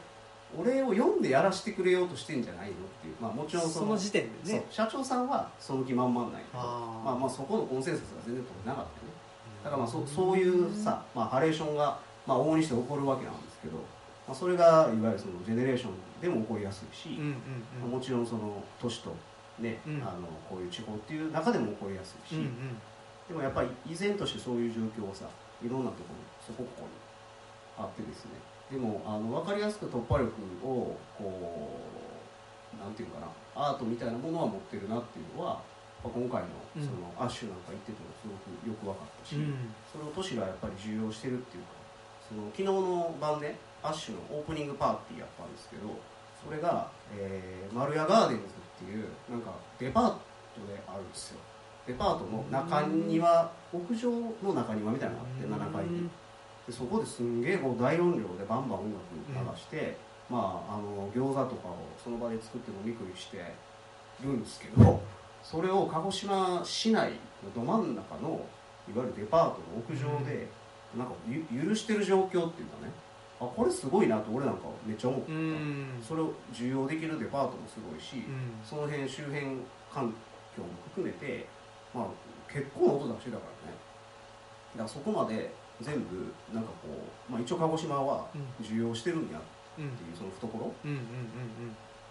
[0.56, 4.64] 俺を読んでやらせてくれようとしてんじゃないのっていう、まあ、もちろんその時点でね。
[4.70, 9.12] 社長さんはその気満々なんやけどまあ、まあそこのコンセンサスが全然取れなかったよね。
[9.64, 13.78] だからまあそそういうさ、まあ、ハレーションが、まあ、往々にして起こるわけなんですけど、
[14.26, 17.34] まあ、それがいわゆるそのジェネレーションでも起こりやすいし、うんうんうん。
[17.80, 19.14] まあもちろんその都市と、
[19.58, 20.02] ねうん。
[20.02, 22.78] あのこういう地方っていう中でも起こりやすいし、うんうん。
[23.28, 25.26] でもやっぱり依然としてそういう状況をさ
[25.64, 26.88] いろんなところにそこここに
[27.76, 28.32] あってですね。
[28.70, 30.28] でもあの分かりやすく突破力
[30.62, 31.80] をこ
[32.76, 35.60] うなんていうかなアートみたいなものは持ってるなっていうのは、
[36.04, 36.82] まあ今回のうん。
[36.84, 39.72] そのアッシュなんか行っててもすごくよく分かったし、うん。
[39.88, 41.77] それを都市がやっぱり重要してるっていうか
[42.28, 45.96] その昨日の晩ねアッシュのオープニングパーティーやったんですけど
[46.44, 50.18] それが、えー、丸屋ガーデンズっていうなんかデパート
[50.66, 51.40] であるんですよ。
[51.86, 54.10] デパートの中庭屋上
[54.42, 56.08] の中庭みたいなのがあって7階に。
[56.66, 59.96] でそこですんげえ大音量でバンバン音楽流して、
[60.28, 63.38] まああの餃子とかをその場で作って飲み食いして
[64.22, 65.00] るんですけど
[65.42, 67.12] それを鹿児島市内
[67.42, 68.44] のど真ん中の
[68.86, 70.46] いわゆるデパートの屋上で
[70.96, 72.92] なんかゆ許してる状況っていうかね。
[73.40, 75.86] あこれすごいなと俺なんかめっちゃ思った、うん。
[76.02, 78.58] それを需要できるデパートもすごいし、うん。
[78.64, 80.12] その辺周辺環
[80.56, 81.46] 境も含めて、
[81.94, 82.06] まあ、
[82.52, 83.78] 結構な音出してたからね。
[84.74, 88.26] だからそこまで全部なんかこう、まあ、一応鹿児島は
[88.60, 89.40] 需要してるんやっ
[89.76, 89.86] てうん。
[89.86, 90.72] いうその懐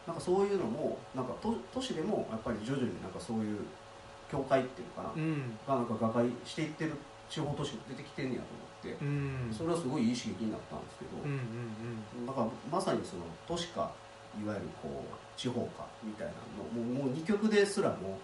[0.08, 3.60] なんかそういうのもなんか都都市でもやっぱり徐々になんかそういう
[4.32, 5.12] 境界っていうのか
[5.68, 6.94] な、がなんか瓦解していってる
[7.30, 8.48] 地方都市も出てきてんねやと
[8.90, 9.54] 思って、うん。
[9.54, 11.32] それはすごいいい刺激になったんですけど、うん
[12.20, 13.92] うんだからまさにその都市か
[14.42, 18.20] いわゆるこう地方かみたいなのもうもう二極ですらも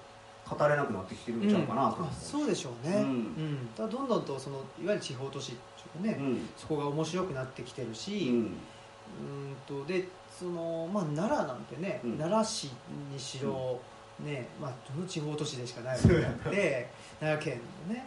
[0.50, 3.06] 語れなくなってきてるんちゃうかなと思あって、そうでしょうね、うん。
[3.06, 3.76] うん。
[3.76, 5.54] だどんどんとそのいわゆる地方都市
[6.02, 6.50] ね、うん。
[6.58, 8.36] そこが面白くなってきてるし、うん。
[8.36, 12.18] うんとでそのまあ奈良なんてね、うん。
[12.18, 12.74] 奈良市
[13.12, 13.80] にしろ、
[14.20, 16.90] ねまあ地方都市でしかないわけであって
[17.20, 18.06] 奈良県のね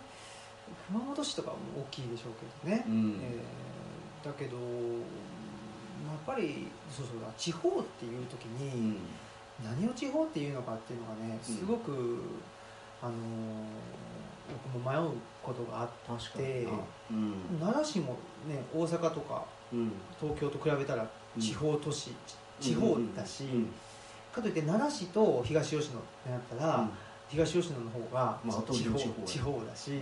[0.88, 2.32] 熊本市とかも大きいでしょう
[2.64, 3.20] けどね、うん。
[3.22, 4.62] えーだけど、ま
[6.10, 8.96] あやっぱりそうそうだ地方っていう時に、うん。
[9.64, 12.18] 何を地方っていうのかっていうのがねすごく、
[13.02, 13.16] あのー
[14.72, 15.10] 僕も迷う
[15.42, 16.68] ことがあって
[17.60, 19.92] 奈良市もね大阪とかうん。
[20.20, 22.12] 東京と比べたら地方都市、
[22.60, 23.72] 地方だし、うん。
[24.32, 26.88] かといって奈良市と東吉野ってなったら、
[27.28, 30.00] 東吉野の方がまあ地方,、地方だし、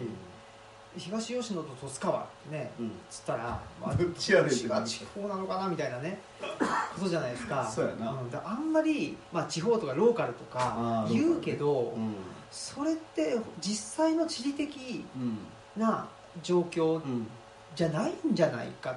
[0.96, 2.92] 東吉野と十津川ねうん。
[3.10, 6.20] つったら、まあ、どっちやねん地方なのかなみたいなね
[6.94, 7.68] ことじゃないですか。
[7.68, 8.12] そうやな。
[8.12, 12.14] うん、あんまり、まあ、地方とかローカルとか言うけど、うん。
[12.50, 15.38] それって実際の地理的うん。
[15.76, 16.06] な
[16.42, 17.26] 状況うん。
[17.74, 18.96] じゃないんじゃないかっ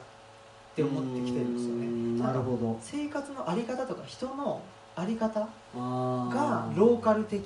[0.76, 2.18] て思ってきてるんですようん。
[2.18, 2.78] ねなるほど。
[2.82, 4.62] 生活のあり方とか人の
[4.96, 7.44] あり方ががローカル的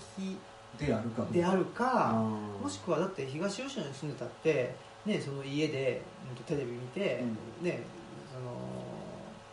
[0.86, 7.24] であるかであるあかーもしくはだって東吉野に住んでたって、ね、その家でうんとテレビ見て、
[7.62, 7.84] ね
[8.34, 8.46] その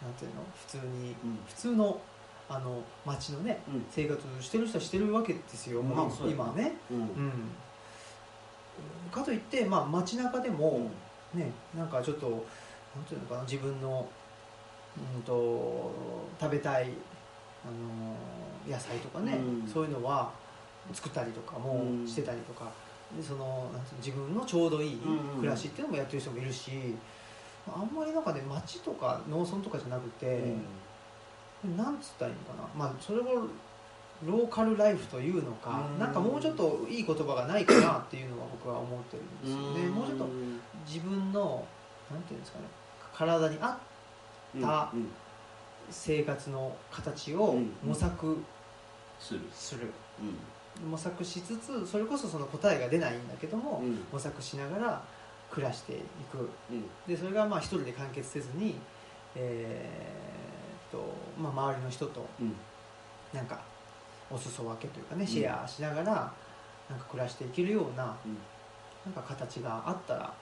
[0.01, 1.39] なんていうの普通にうん。
[1.47, 2.01] 普通の
[2.49, 3.85] あの街のねうん。
[3.91, 6.99] 生活してる人はしてるわけですよ、まあ今ね、うん。
[6.99, 7.31] うん、
[9.11, 10.91] かといって、まあ、街中でも、
[11.35, 14.09] ねなんかちょっとなんていうのかな自分の
[14.97, 15.93] うんと
[16.41, 16.91] 食べたい
[17.65, 19.69] あの野菜とかね、うん。
[19.71, 20.33] そういうのは
[20.93, 22.71] 作ったりとかもうんしてたりとか、
[23.17, 25.37] でそのなんていうの自分のちょうどいいうんうん。
[25.41, 26.71] 暮らしっていうのもやってる人もいるし、
[27.67, 30.55] あんまりなんかね街とか農村とかじゃなくて、
[31.77, 33.49] なんつったらいいのかな、まあ、それを
[34.27, 35.99] ローカルライフというのか、うん。
[35.99, 39.89] なんかもうちょっといい言葉がないかなっていうのは僕は思ってるんですよね。
[39.91, 40.27] もうちょっと
[40.87, 41.65] 自分の
[42.11, 42.65] なんていうんですかね
[43.15, 43.79] 体に合っ
[44.61, 45.09] たうんうん。
[45.91, 47.73] 生活の形をうん。
[47.83, 48.39] 模索
[49.19, 49.41] する。
[49.53, 50.23] する、う
[50.87, 54.05] 模索しつつそれこそその答えが出ないんだけども、んうん。
[54.13, 55.03] 模索しながら
[55.51, 55.97] 暮らしてい
[56.31, 56.49] く。
[56.71, 56.85] うん。
[57.07, 58.77] でそれがまあ一人で完結せずに、
[59.35, 62.55] えーっとまあ、周りの人とうん。
[63.33, 63.61] なんか
[64.31, 66.33] お裾分けというかねシェアしながら
[66.89, 68.39] なんか暮らしていけるようなうん。
[69.05, 70.35] なんか形があったら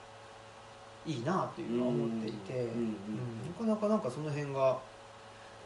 [1.05, 2.95] いいなというのは思っていて、うん
[3.47, 4.77] なかなかなんかその辺が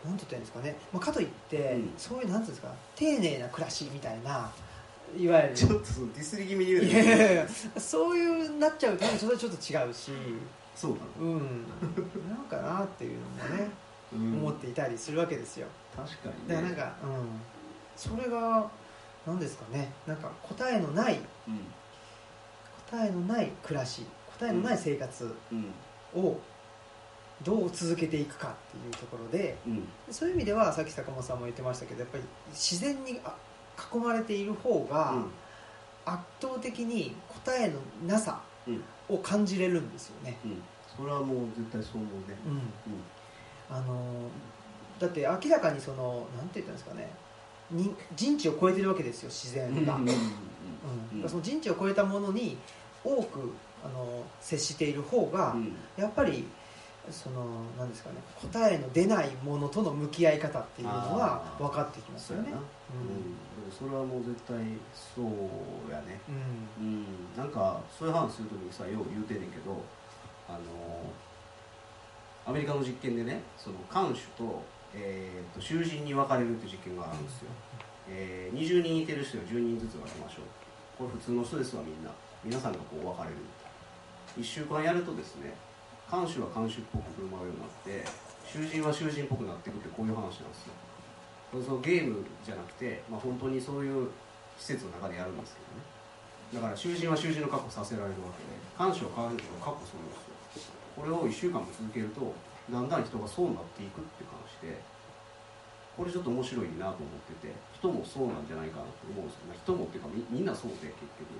[0.05, 1.93] なんて言ったらいいんですかね、まあ、かといって、うん。
[1.97, 4.51] そういうなんていうんですか丁寧な暮らしみたいな
[5.17, 5.55] いわゆる。
[5.55, 10.11] ちょっとそのディスり気味に言うそういうなっちゃうとそれはちょっと違うし。
[10.75, 11.65] そうだうん。
[12.29, 13.69] なんかなっていうのもね、
[14.13, 15.67] な思っていたりするわけですよ。
[15.95, 16.55] 確かにね。
[16.55, 17.41] だからなんか、うん、
[17.95, 18.71] それが
[19.27, 19.91] 何ですかね。
[20.07, 21.59] なんか答えのないうん。
[22.89, 24.05] 答えのない暮らし
[24.39, 25.73] 答えのない生活うん。
[26.21, 26.39] を
[27.43, 29.88] どう続けていくかっていうところでうん。
[30.12, 33.36] そういう意味ではさっき坂本さんも言ってましたけどやっぱり自然にあ
[33.93, 35.15] 囲まれている方が
[36.06, 38.84] 圧倒的に答えのなさうん。
[39.10, 40.62] を感じれるんですよね、うん。
[40.97, 42.38] それはもう絶対そう思うね。
[43.69, 44.30] うん、あの
[44.99, 47.12] だって明らかにそのなんて言ったんですかね。
[47.71, 50.01] に人知を超えてるわけですよ自然が、うん。
[50.01, 50.06] う
[51.19, 51.23] ん。
[51.23, 51.30] うん。
[51.30, 52.58] その人知を超えたものに
[53.04, 53.51] 多く
[53.84, 55.75] あの接している方が、うん。
[55.97, 56.47] やっぱり
[57.09, 62.49] そのなんですかね答えの出ないものとの向き合い方っていうのは分かってきますよね。
[62.51, 63.89] そうん。
[63.89, 64.57] それはもう絶対
[64.93, 66.19] そうやね。
[66.29, 66.85] うん。
[66.85, 67.05] うん。
[67.37, 69.81] なんかそういう話するときにさよう言うてんねんけど
[70.47, 70.59] あの
[72.45, 74.61] アメリカの実験でねその看守と,、
[74.93, 77.49] えー、と囚人に分かれるっていう実験があるんですよ、
[78.09, 80.43] えー20人いてる人を10人ずつ分けましょう。
[80.97, 82.11] これ普通の人ですわみんな。
[82.43, 83.35] 皆さんがこう分かれる
[84.39, 85.53] 1週間やるとですね
[86.12, 88.04] 看守は看守っぽく振る舞うようになって
[88.43, 90.76] 囚人は囚人っぽくなっていくってこういう話なんですよ。
[91.63, 94.12] そのゲームじゃなくて、まあ、本当にそういう
[94.60, 95.88] 施設の中でやるんですけどね。
[96.52, 100.76] だから囚人は囚人の格好させられるわけで看守は看守の格好するんですよ。
[101.00, 102.36] これを1週間も続けると
[102.67, 104.84] だんだん人がそうなっていくっていう話で
[105.95, 109.47] これちょっと面白いなと思ってて人もそうなんじゃないかなと思うんですよ。
[109.47, 111.39] ね人もっていうかみみんなそうで結局。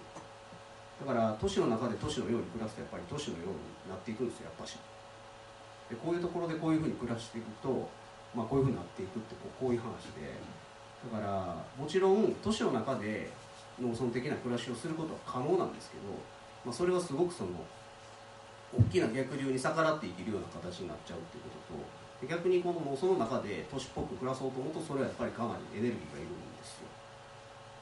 [1.02, 4.78] だから都市の中で都市のように暮らすとやっぱり都市のようになっていくんですよやっぱし。
[5.90, 7.90] でこういうところでこういうふうに暮らしていくと、
[8.38, 10.30] まあ、こういうふうになっていくってこうこういう話で。
[11.02, 13.34] だからもちろん都市の中で
[13.82, 16.14] 農村的な暮らしをすることは可能なんですけど、
[16.64, 17.50] まあ、それはすごくその
[18.70, 26.51] 大きな逆流に逆らって生きるような形になっちゃうっていうことと逆にこの農村の中で都市っぽく暮らそうと思うとそれはやっぱりかなりエネルギーがいるんで。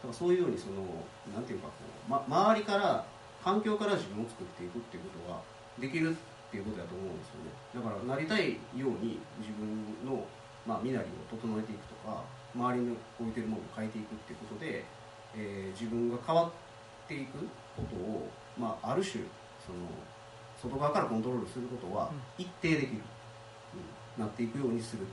[0.01, 0.85] からそういうようにその
[1.33, 1.73] なんていうかこ
[2.07, 3.05] う、ま、周りから
[3.43, 5.41] 環境から自分を作っていくっていうことが
[5.79, 7.51] できるっていうことだと思うんですよね。
[7.75, 9.67] だからなりたいように自分
[10.05, 10.25] の、
[10.65, 12.23] まあ、身なりを整えていくとか
[12.55, 14.83] 周りに置いてるものを変えていくっていうことで、
[15.35, 17.37] えー自分が変わっていく
[17.75, 19.23] ことを、まあ、ある種
[19.61, 19.85] その
[20.59, 23.01] 外側からコントロールすることは一定できる、
[24.17, 24.23] うん。
[24.23, 25.05] なっていくようにする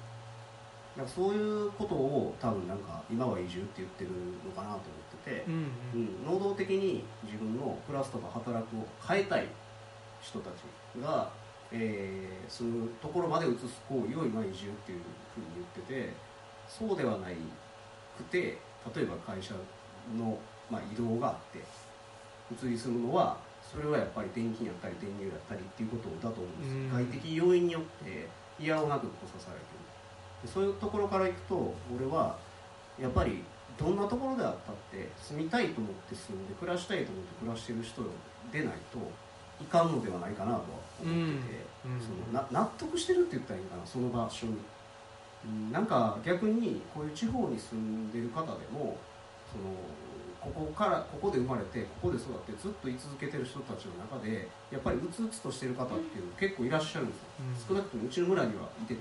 [0.96, 4.10] だからそういうことを多分なんか今は移住って言ってる
[4.44, 4.80] のかなと思っ
[5.24, 5.54] てて、うん
[5.94, 9.46] うん、能動的に自分の暮らすとか働くを変えたい
[10.22, 11.30] 人たちが、
[11.70, 15.00] えー、住むところまで移す行為を今移住っていう
[15.34, 16.12] ふうに言ってて
[16.66, 17.36] そうではない
[18.16, 18.58] くて
[18.94, 19.52] 例えば会社
[20.16, 20.38] の、
[20.70, 21.62] まあ、移動があって
[22.50, 26.92] 移り住むのはそれはやっぱり転勤やったり転入やったりっていうことだと思うんです、うん。
[26.92, 28.28] 外的要因によって
[28.58, 29.75] 嫌をなく来さされて
[30.44, 32.36] そういうところからいくと俺は
[33.00, 33.42] やっぱり
[33.78, 38.02] どんなところであったって住みたいと思って住んで暮らしたいと思って暮らしてる人
[38.52, 38.98] でないと
[39.62, 40.64] いかんのではないかなとは
[41.02, 41.92] 思ってて、うん。
[41.92, 42.00] うん。
[42.00, 44.54] そのな納得してるって言ったらいいのかなその場所に、
[45.44, 48.96] うん、なんか逆にこういう地方に住んでる方でも
[49.52, 49.72] その
[50.40, 59.00] ここからここで生まれてここで育ってずっと居続けてる人たちの中でやっぱりうつうつとしてる方っていうの結構いらっしゃるんですよ、少なくともうちの村にはいてて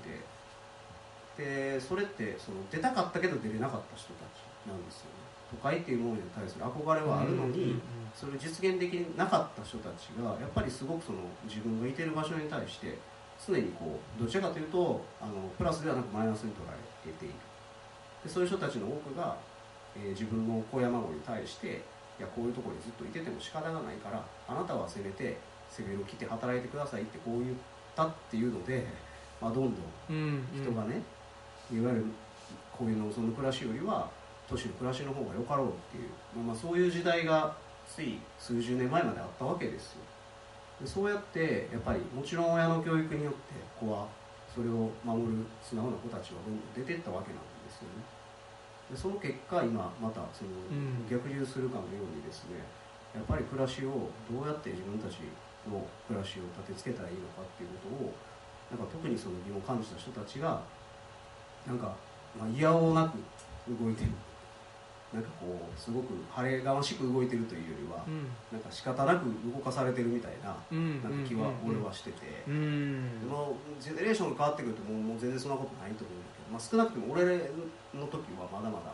[1.36, 5.26] でそれってその出たかったけど出れなかった人たちなんですよね。
[5.50, 7.80] 都会っていうものに対する憧れはあるのに、
[8.12, 12.98] それ実現できなかった人たちがやっぱりすごくその自分がいてる場所に対して
[13.46, 16.66] 常にこうどちらかというとあのプラスではなくマイナスに捉
[17.06, 17.34] えている。
[18.24, 19.36] でそういう人たちの多くが、
[19.94, 21.82] えー、自分の子や孫に対して
[22.18, 25.36] いやこういうところにずっといてても仕方がないからあなたはせめて
[25.70, 27.54] 背広を着て働いてくださいってこう言っ
[27.94, 28.86] たっていうので、
[29.40, 30.42] まあ、どんどん。
[30.54, 31.02] 人がね、
[31.72, 32.04] いわゆる
[32.76, 34.08] こういう農村の暮らしよりは
[34.48, 40.02] 都市の暮らしの方がよかろうっていう、まあ、まあそういう時代がつい数十年前まであったわけですよ。
[40.80, 44.06] でそうやってやっぱりもちろん親の教育によって子は
[44.54, 48.04] それを守る素直な子たちはどんどん出てったわけなんですよね。
[48.90, 50.50] でその結果今またその
[51.10, 52.62] 逆流するかのようにですね
[53.14, 55.26] やっぱり暮らしをどうやって自分たち
[55.66, 58.14] の暮らしを立て付けたらいいのかっていうことを
[58.70, 60.62] なんか特にその疑問を感じた人たちが
[61.66, 61.94] なんか、
[62.38, 63.18] まあ、嫌おうなく
[63.68, 64.10] 動いてる。
[65.12, 77.24] なんかこうすごく晴れがましく動いてるというよりは、うん、なんか仕方なく動かされてるみたいな,、なんか気は俺はしてて、うん、でもジェネレーションが変わってくるともうもう全然そんなことないと思うんだけど、まあ、少なくとも俺
[77.94, 78.92] の時はまだまだ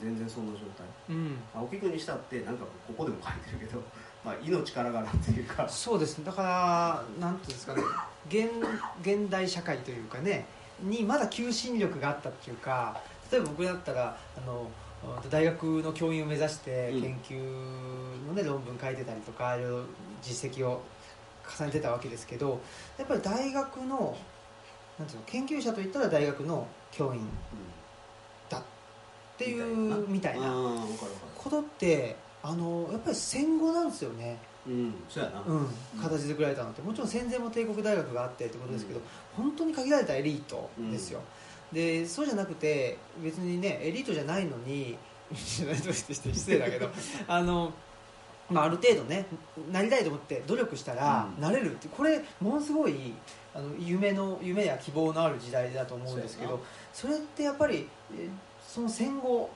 [0.00, 1.30] 全然そんな状態、うん。
[1.54, 3.82] まあ、沖君にしたってなんかここでも書いてるけど、
[4.24, 5.68] まあ、命からがらっていうか。
[5.68, 6.18] そうです。
[6.18, 7.82] ねだからなんていうんですかね。
[8.28, 8.50] 現
[9.02, 10.46] 現代社会というかね
[10.80, 14.68] にまだ求心力があったっていうか例えば僕だったらあの
[15.30, 17.38] 大学の教員を目指して研究
[18.26, 19.84] の、ね、論文書いてたりとかいろいろ
[20.22, 20.82] 実績を
[21.58, 22.60] 重ねてたわけですけど
[22.96, 24.16] やっぱり大学の
[24.98, 27.20] なんていうの研究者といったら大学の教員
[28.48, 28.62] だっ
[29.36, 30.54] ていうみたいな。
[31.44, 34.38] ことってあのやっぱり戦後なんですよね。
[34.66, 35.68] うん、そうやな、うん、
[36.00, 39.00] 形作られたのってもちろん戦前も帝国大学があってってことですけど、
[39.38, 41.20] うん、本当に限られたエリートですよ、
[41.72, 44.96] うん、でそうじゃなくて別にねエリートじゃないのに
[45.32, 46.88] じゃないとして失礼だけど
[47.28, 47.72] あの
[48.50, 49.24] まあ、ある程度ね
[49.72, 53.14] なりたいと思って努力したらなれるってこれものすごい
[53.54, 57.88] あの夢の夢や希望のある時代だと思うんですけどそれってやっぱり
[58.66, 59.48] その戦後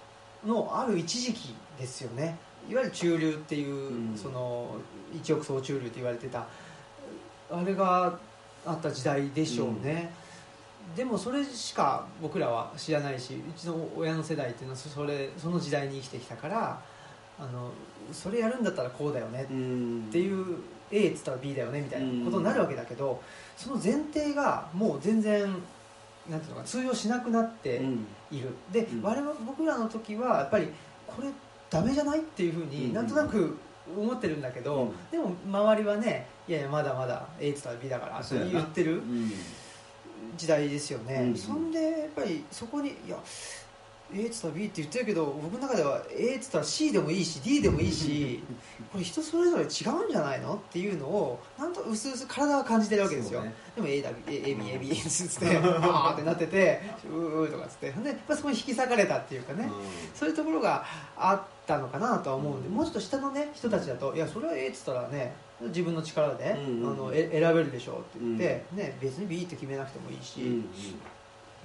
[0.46, 2.38] のある一時期ですよね
[2.68, 4.76] いわゆる中流っていう、うん、その
[5.14, 6.46] 一億総中流って言われてた
[7.50, 8.18] あれが
[8.66, 10.12] あった時代でしょうね、
[10.90, 10.96] うん。
[10.96, 16.81] でもそれしか僕らは知らないしうちの親の世代っていうのはそれその時代に生きてきたから
[17.40, 17.70] あの
[18.12, 19.46] それやるんだったらこうだよねっ
[20.12, 20.57] ていう
[20.90, 23.22] A っつったら B だよねみたいなことになるわけだけど
[23.57, 25.42] その前提がもう全然
[26.28, 27.81] なんていうのか通用しなくなって
[28.31, 30.68] いる、で我々僕らの時はやっぱり
[31.07, 31.28] これ
[31.70, 32.20] ダメじゃない？
[32.20, 33.57] っていうふうになんとなく
[33.96, 39.02] 思ってるんだけど、でも周りはねいやいやまだまだ A っつったら B だからって言ってる。
[40.37, 43.16] 時代ですよね、そんでやっぱりそこにいや
[44.14, 48.42] A っつったら B って言ってるけど僕の中では A っつったら C でもいいし D でもいいし
[48.90, 50.54] これ人それぞれ違うんじゃないの？
[50.54, 59.70] っていうのをなんと薄々体は感じてるわけですよ、ね、でも A だ ABAB っつってバーってなっててうーとかっつってでやっぱそこに引き裂かれたっていうかね、うん、
[60.14, 60.84] そういうところが
[61.16, 70.64] あったのかなとは思うんで、うん、もうちょっと下のね人たちだといやそれは A っつったらね自分の力で、うんうん、あのえ選べるでしょうって言って、うん、ね、別に B って決めなくてもいいし、うんうん、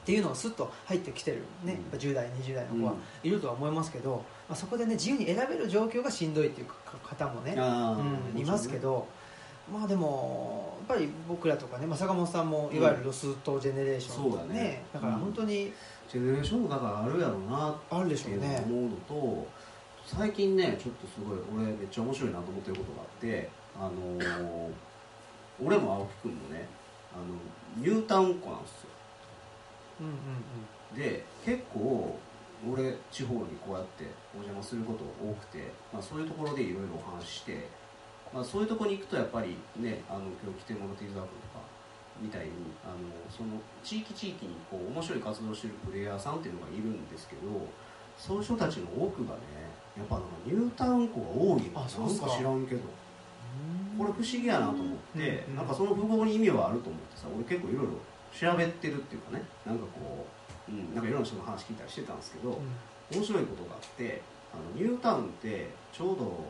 [0.03, 6.67] っていうのがスッと入ってきてる、ね、うん、10代20代の子はいるとは思いますけど、まあ、そこでね自由に選べる状況がしんどいっていう
[7.07, 9.07] 方もね、うん、いますけど。
[9.71, 14.83] まあでもやっぱり僕らとかね、まあ、坂本さんもいわゆるロストジェネレーション、うん、だね。
[14.93, 15.71] だから本当に、
[16.11, 18.61] ジェネレーションだからあるやろうなあるでしょうね。
[18.67, 19.47] 思うのと
[20.05, 24.71] 最近ねちょっとすごい俺めっちゃ面白いなと思ってることがあってあのー、
[25.65, 26.67] 俺も青木君もね
[27.13, 28.89] あのニュータウン子なんですよ、
[30.03, 30.15] うんうん
[30.91, 32.19] うん、で結構
[32.67, 37.67] 俺地方にこうやってお邪魔すること多くて、まあ、そういうところでいろいろお話しして、
[38.33, 41.63] まあ、そういうところに行くとやっぱりねあの今日来てもらって伊沢君とか
[42.21, 42.51] みたいに
[42.83, 47.41] あのその地域地域にこう面白い活動してるプレイヤーさんっていうのがいるんですけど
[48.17, 49.41] そういう人たちの多くがね
[49.97, 52.81] やっぱなんかニュータウン子が多いのなんか知らんけど。
[53.97, 57.93] これ不思議やなと思って、なんかその符号に意味はあると思ってさ俺結構いろいろ
[58.33, 60.25] 調べてるっていうかねなんかこ
[60.69, 62.59] う、うん、なんかいろんな人の話聞いたりしてたんですけど、
[63.11, 64.21] 面白いことがあって
[64.53, 66.43] あのニュータウンってちょうど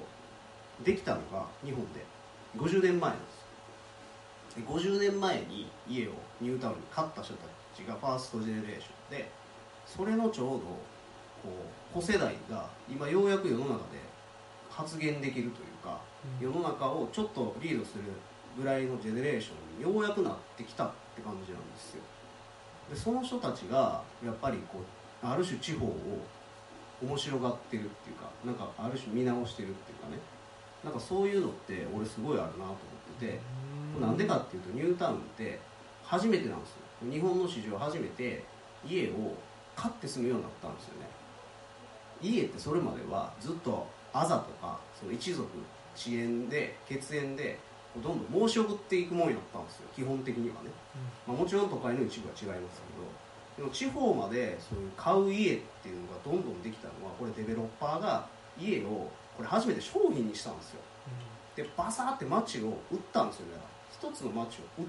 [0.84, 2.06] できたのが日本で
[2.58, 3.44] 50年前なんです。
[4.56, 9.30] で50年前に家をニュータウンに買った人たちがファーストジェネレーションで
[9.86, 11.50] それのちょうどこ
[11.92, 14.00] う子世代が今ようやく世の中で
[14.70, 16.00] 発言できるというか、
[16.40, 18.04] 世の中をちょっとリードする
[18.58, 22.02] ぐらいのジェネレーションにようやくなってきたって感じなんですよ。
[22.90, 25.96] でその人たちがやっぱりこうある種地方を
[27.02, 30.18] 面白がってるっていうかなんかある種見直してるっていうかね。
[30.84, 32.76] なんかそういうのって俺すごいあるなと思っ
[33.20, 33.40] てて
[34.02, 35.60] なんでかっていうとニュータウンって
[36.04, 36.78] 初めてなんですよ。
[37.10, 38.44] 日本の史上初めて
[38.86, 39.34] 家を
[39.76, 41.08] 買って住むようになったんですよね。
[42.22, 45.48] 家ってそれまではずっとあざとかその一族
[45.96, 47.60] 遅延で血縁で
[48.02, 50.72] どんどん申し送っていくもんやったんですよ基本的にはね、
[51.28, 53.04] まあ、もちろん都会の一部は違いますけど
[53.58, 58.26] でも地方までそういう買う家っていうのがどんどんできたのはこれデベロッパーが
[58.60, 60.82] 家をこれ初めて商品にしたんですよ。
[61.56, 63.62] でバサーって街を売ったんですよね。
[63.92, 64.86] 一つの街を売っ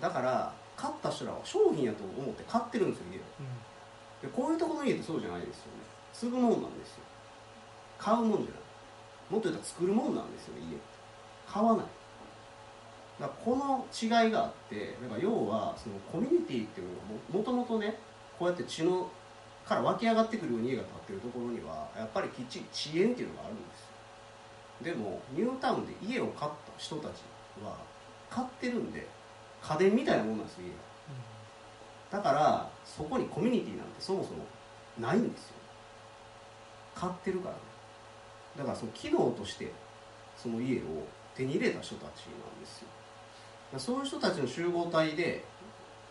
[0.00, 0.08] た。
[0.08, 3.20] だから買った人らは商品やと思って買ってるんですよ家を。
[4.22, 5.84] でこういうところの家ってそうじゃないですよね。
[6.12, 7.04] 継ぐもんなんですよ。
[7.98, 8.60] 買うもんじゃない。
[9.28, 10.76] もっと言ったら作るもんなんですよ家。
[10.76, 10.89] って
[11.50, 11.86] 買わない。
[13.18, 17.98] だからこの違いがあってだから要はそのコミュニティっていうのがもともとね
[18.38, 19.10] こうやって血の
[19.66, 23.90] から湧き上がってくるように家が建ってるところにはやっぱりきっちり遅延っていうのがあるんですよ。
[24.82, 27.22] でもニュータウンで家を買った人たち
[27.62, 27.76] は
[28.30, 29.06] 買ってるんで
[29.60, 32.22] 家電みたいなもんなんですよ家が。
[32.22, 34.44] だからそこにコミュニティなんてそもそも
[34.98, 35.54] ないんですよ。
[36.94, 37.60] 買ってるからね。
[38.56, 39.70] だからその機能として
[40.36, 40.80] その家を
[41.36, 42.88] 手に入れた人たちなんですよ。
[43.78, 45.44] そういう人たちの集合体で、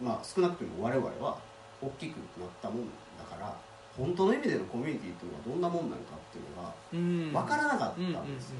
[0.01, 1.37] まあ、少なくとも我々は
[1.81, 2.85] 大きくなったもん
[3.17, 3.53] だから
[3.97, 8.55] 本当の意味でのコミュニティっていうのはどんなもんなのかっていうのが分からなかったんですよ、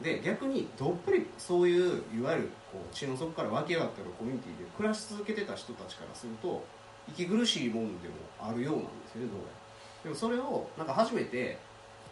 [0.00, 6.64] で逆にどっぷりそういういわゆるこう血の底から湧き上がってるコミュニティで暮らし続けてた人たちからすると
[7.08, 9.52] 息苦しいもんでもあるようなんですよねどうやら。
[10.04, 11.58] でもそれをなんか初めて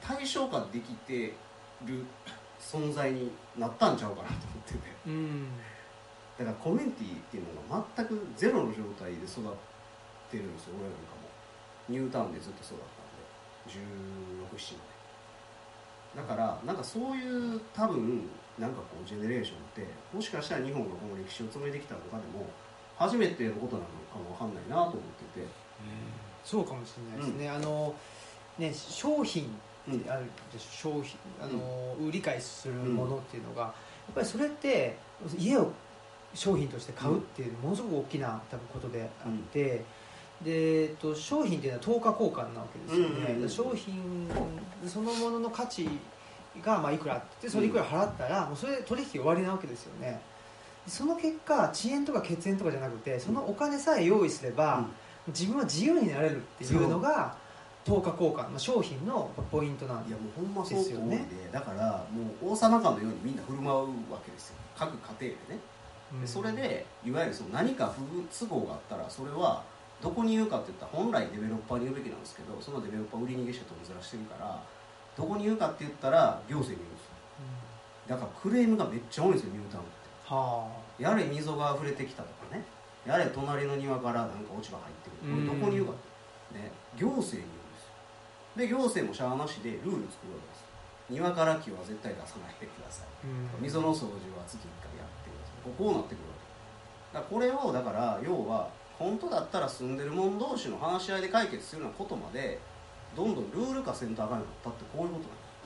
[0.03, 1.33] 対象化できて
[1.87, 2.05] る
[2.61, 5.49] 存在になったんちゃうかなと思ってて、うん。
[6.39, 9.45] だからコミュニティっていうのが全くゼロの状態で育っ
[10.31, 10.75] てるんですよ。
[10.79, 11.29] 俺なんかも
[11.89, 13.11] ニュータウンでずっと育ったんで。
[13.69, 14.85] 1617ま
[16.15, 22.49] でだからなんかそういう多分なんかこうジェネレーションってもしかしたら日本がこの歴史を紡いできた中でも
[22.97, 25.01] 初めてのことなのかもわかんないなと思っ
[25.33, 25.47] てて。
[26.45, 27.95] そうかもしれないですね、あの
[28.59, 29.55] ね商品
[29.89, 33.69] ってあるでしょ、商品あの、理解するものっていうのが、や
[34.13, 34.97] っぱりそれって
[35.39, 35.71] 家を
[36.35, 39.85] 商品として買うっていうものすごく大きな多分ことであって、
[40.43, 43.49] で、えっと、商品っていうのは等価交換なわけですよね、うんうんうん。
[43.49, 44.31] 商品
[44.87, 45.89] そのものの価値
[46.65, 50.21] がまあいくらってそれいくら払ったらもうそれで取引終わりなわけですよね。
[50.87, 54.87] その結果遅延とか血縁とかじゃなくてそのお金さえ用意すれば、
[55.29, 57.37] 自分は自由になれるっていうのが
[57.85, 64.57] 等価交換、まあ、商品のポイントなんいやもうほんまそうでだからもう王様かのようにみんな振る舞うわけですよ。
[64.77, 65.61] 各家庭でね。
[66.13, 66.21] うん。
[66.21, 68.03] でそれでいわゆるその何か不
[68.47, 69.63] 都合があったらそれは
[70.03, 74.63] どこに言うかって言ったら本来デベロッパーに言うべきなんですけどそのデベロッパー売り逃げして取りずらしてるから
[75.17, 77.11] どこに言うかって言ったら行政に言うんですよ。
[78.09, 79.93] だからクレームがめっちゃ多いんですよニュータウンって。
[80.27, 80.69] は
[80.99, 82.65] やれ溝が溢れてきたとかね。
[83.07, 85.95] やれ隣の庭からなんか落ち葉入ってくるこれどこに言うかっ
[86.53, 87.57] て、ね、行政に言う。
[87.57, 87.60] ん
[88.61, 90.69] で行政もしゃあなしでルール作るわけです。
[91.09, 93.07] 庭から木は絶対出さないでください。
[93.25, 93.65] あ、うん。
[93.65, 95.73] 溝の掃除は月1回やってください。
[95.73, 97.19] こうなってくるわけ。
[97.19, 102.61] だこれをだから要は本当だったら住んでる者同士の話し合いで解決するようなことまで
[103.17, 105.21] どんどんルール化せんとあかんようになったってこういうこ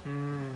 [0.04, 0.52] となんうん。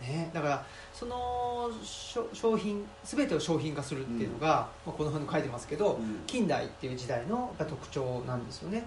[0.00, 6.22] ね、だからその商商品全てを商品化するっていうのが、まあ、この本に書いてますけど、うん。
[6.26, 8.86] 近代っていう時代の特徴なんですよね。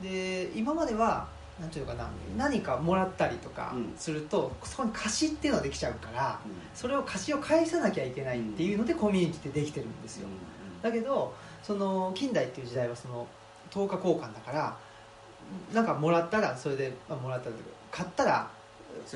[0.00, 1.28] で今までは
[1.60, 3.94] なんていうのかな何かもらったりとかうん。
[3.96, 6.52] すると、そこに貸しっていうのができちゃうからうん。
[6.74, 10.28] それを貸しを返さなきゃいけないっていうのでコミュニティってできてるんですよ、
[10.82, 13.26] だけどその近代っていう時代はその
[13.70, 14.76] 等価交換だから
[15.72, 17.56] なんかもらったらそれで、まあ、もらったら
[17.90, 18.50] 買ったら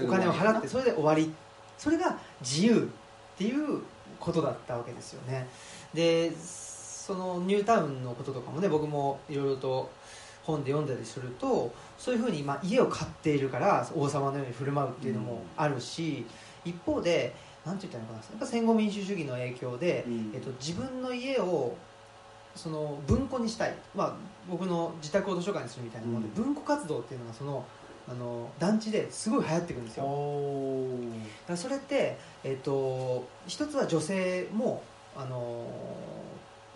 [0.03, 1.32] お金を払ってそれで終わり。
[1.78, 3.82] それが自由っていう
[4.18, 5.47] ことだったわけですよね。
[5.93, 9.91] でそのニュータウンのこととかもね僕もいろいろと
[10.43, 16.26] 本で読んだりするとそういうふうに、まあ、家を買っているから王様のように振る舞うっていうのもあるし、
[16.64, 17.34] 一方で
[17.64, 20.32] なんて言ったのかなやっぱ戦後民主主義の影響で、うん。
[20.34, 21.76] えっと、自分の家を
[22.55, 24.12] その文庫にしたい、まあ、
[24.49, 26.44] 僕の自宅を図書館にするみたいなもので、うん。
[26.44, 27.64] 文庫活動っていうのがその
[28.09, 30.05] あの団地ですごい流行ってくるんですよ。
[31.49, 34.84] だそれって、えっと一つは女性も
[35.16, 35.66] あの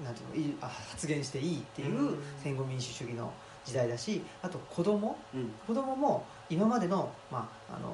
[0.02, 2.18] なんていうのいいあ発言していいっていううん。
[2.42, 3.32] 戦後民主主義の
[3.64, 5.50] 時代だしあと子供うん。
[5.66, 7.92] 子供も今までの,、まあ、あの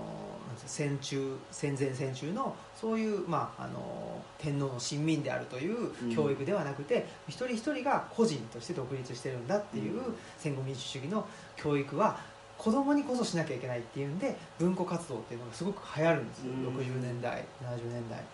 [0.65, 6.15] 戦中戦前戦中のそういう、まあ、あの天皇の親民であるといううん。
[6.15, 10.17] 教育ではなくて、一人一人が個人として独立してるんだっていううん。
[10.39, 12.19] 戦後民主主義の教育は
[12.59, 16.77] 子供にこそしなきゃいけないっていうんで文庫活動っていうのがすごく流行るんですよ、うん。
[16.79, 18.25] 60年代70年代。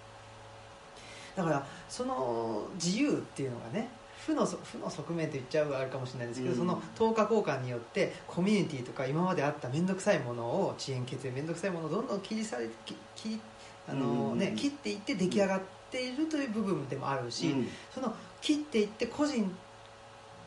[1.35, 3.89] だからその自由っていうのがね
[4.27, 6.59] 負の負の側面と言っちゃうはあるかもしれないですけど、うん。
[6.59, 13.41] その等価交換によってコミュニティとか今まであった面倒くさいものを遅延血縁面倒くさいものをどんどん切りされき切
[13.89, 15.61] あの、ねうん切っていって出来上がっ
[15.91, 17.69] ているという部分でもあるし、うん。
[17.93, 19.53] その切っていって個人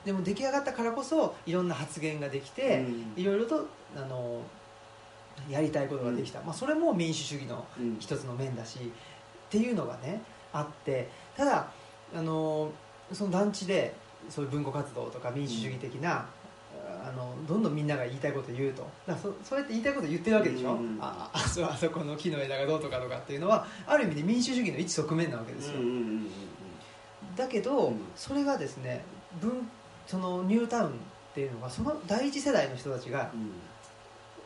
[0.06, 3.22] でも出来上がったからこそいろんな発言ができて、うん。
[3.22, 3.68] いろいろと
[3.98, 4.42] あの
[5.50, 7.98] やりたいことができた、まあ、それも民主主義のうん。
[8.00, 10.22] 一つの面だしっていうのがね
[10.54, 11.68] あってただ
[12.16, 12.72] あの
[13.14, 13.94] その団地で
[14.30, 16.26] そういう文庫活動とか民主主義的な、
[17.08, 18.88] あのどんどんみんなが言いたいことを言うと。
[19.08, 20.98] だそそうやって言いたいことを言ってるわけでしょ、うん。
[21.00, 25.76] ああそあそこの木の枝がどうとかとかっていうのはある意味で民主主義の一側面なわけですよ、
[27.36, 28.00] だけど、うん。
[28.16, 29.04] それがですね
[29.40, 29.70] 文
[30.08, 30.92] そのニュータウンっ
[31.36, 33.52] ていうのがその第一世代の人たちがうん。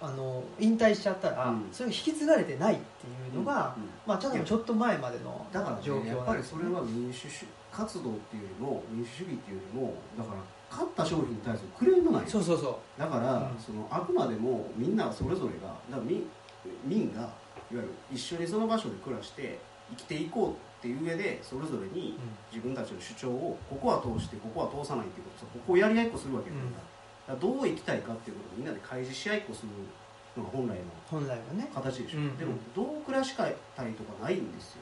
[0.01, 1.67] あの引退しちゃったら、うん。
[1.73, 6.25] それを引き継がれてないっていうのが、うんうんまあ、ちょっとちょっと前までのだから、状況なんですよね。
[6.25, 10.39] ぱりそれは民主主活動っていうよりも民主主義っていうよりもだから
[10.69, 12.29] 買った商品に対するクレームなんよ。
[12.29, 13.59] そうそうそだから、うん。
[13.59, 16.23] そのあくまでもみんなそれぞれがだから民
[16.85, 17.29] 民がいわ
[17.71, 19.59] ゆる一緒にその場所で暮らして
[19.91, 26.73] 生きていこうっていう上でそれぞれう、にう自分たちの主張をここは通してここは通さないっていうことここをやり合いっこするわけだから,、うん。
[26.73, 29.69] だからどう生きたいかっていうことをみんなで開示し合いっこする
[30.37, 31.69] のが本来のん、本来はね。
[31.73, 34.81] 形でしょ、うんでもどう暮らしたいとかないんですよ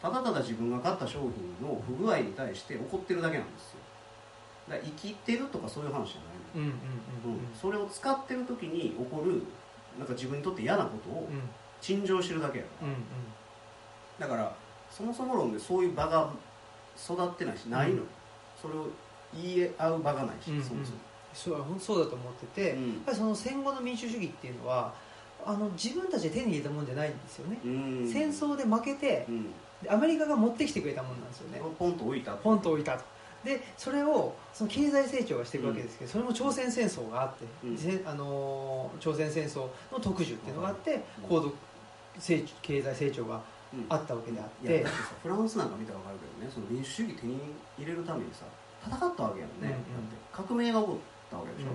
[0.00, 3.78] ただただ自分が買った商品の不具合に対して怒ってるだけなんですよ。
[4.68, 6.80] だから生きてるとかそういう話じゃないのうん
[7.26, 7.48] うんうんうん。
[7.54, 9.42] それを使ってる時に起こる
[9.98, 11.40] なんか自分にとって嫌なことをうん。
[11.80, 12.90] 陳情してるだけやかうん
[14.18, 14.54] らだから
[14.90, 16.30] そもそも論でそういう場が
[16.96, 18.02] 育ってないしないの
[18.60, 18.88] それを
[19.34, 20.64] 言い合う場がないし、うんうん。
[20.64, 20.98] そもそも、
[21.32, 22.76] そうそうだと思ってて、やっ
[23.06, 24.92] ぱりその戦後の民主主義っていうのは
[25.46, 28.10] あの自分たちで手に入れたもんじゃないんですよね、うん。
[28.12, 29.44] 戦争で負けてうん。
[29.44, 29.50] で
[29.88, 31.60] アメリカが持ってきてくれたもんなんですよね。
[31.78, 32.32] ポンと置いた。
[32.32, 33.04] ポンと置いたと。
[33.44, 37.76] でそれをその経済成長がしていくわけですけど、それも朝鮮戦争があって、うん。
[37.78, 41.00] せあのー朝鮮戦争の特需っていうのがあって、うん。
[41.28, 41.54] 高度
[42.18, 43.40] 成経済成長が
[43.72, 44.84] うんあったわけであっいて、
[45.22, 47.38] フランスなんか見たら分かるけどねその民主主義手に
[47.78, 48.44] 入れるためにさ
[48.84, 49.70] 戦ったわけやんね、うんうん。
[49.70, 51.68] だって革命が起こったわけでしょ、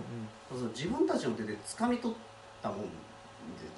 [0.50, 2.18] そうそう自分たちの手で掴み取っ
[2.62, 2.80] たもん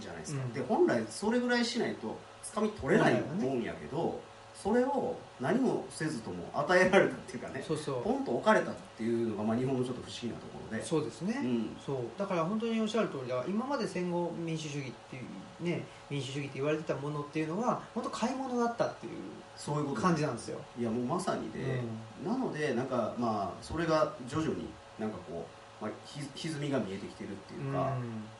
[0.01, 0.53] じゃないですか、うん。
[0.53, 2.17] で本来それぐらいしないと
[2.53, 4.19] 掴み取れないもんやけど、
[4.55, 8.03] それを何もせずとも与えられたっていうかねそうそう。
[8.03, 10.83] ポンと置かれたっていうのがまあ日本のちょっと不思議なところで。
[10.83, 11.77] そうですね、うん。
[11.83, 11.97] そう。
[12.17, 19.11] だから本当におっしゃる通りだ今まで戦後民主主義っていうね民主主義って言われてたものっていうのは本当買い物だったっていう
[19.55, 21.81] そういうこと感じなんですよ、いやもうまさにで、
[22.23, 24.67] なのでなんかまあそれが徐々に
[24.99, 25.45] なんかこ
[25.81, 27.91] う、まあ、ひ歪みが見えてきてるっていうか、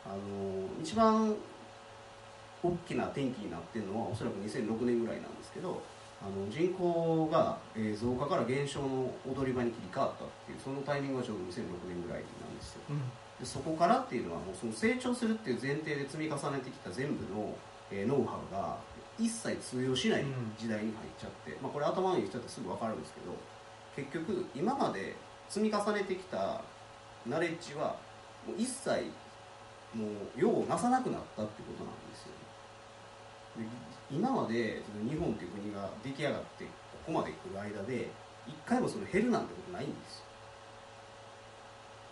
[0.05, 0.16] あの
[0.82, 1.36] 一番
[2.68, 5.82] 大きな転機になってるのはおそらく2006年ぐらいなんですけど
[6.22, 12.82] あの人口が、えー増加から減少の踊り場に切り替わったっていうそのタイミングがちょうど2006年ぐらいなんですよ。
[12.89, 12.99] うん。
[13.39, 17.53] でそこからっていうのはもうその成長するっていう前提で積み重ねてきた全部の、
[17.91, 18.78] えーノウハウが
[19.20, 20.26] 一切通用しない
[20.57, 23.34] 時代に入っちゃって、まあ、これ頭に言っちゃってすぐ分かるんですけど
[23.95, 25.15] 結局今まで
[25.49, 26.61] 積み重ねてきた
[27.26, 27.97] ナレッジは
[28.45, 29.09] もう一切
[29.95, 32.37] もう用をなさなくなったってことなんですよ。
[32.37, 32.37] で
[34.12, 36.72] 今までその日本っていう国が出来上がってこ
[37.08, 38.10] こまで来る間で
[38.47, 40.28] 一回もその減るなんてことないんですよ。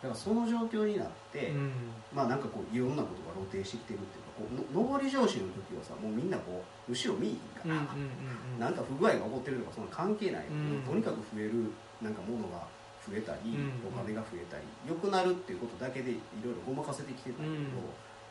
[0.03, 1.71] だからその状況になって、うん。
[2.13, 10.83] まあなんかこういろんなことが露呈してきてるっていうかこうの上り調子の時はさもうみんなこう後ろ見いひんから、うんなんか不具合が起こってるとかその関係ない、うん。
[10.83, 11.71] とにかく増える
[12.03, 12.67] なんかものが
[13.07, 13.87] 増えたり、うん。
[13.87, 17.81] お金が増えたり良くなるっていうことだけでいろいろごまかせてきてたんだけど、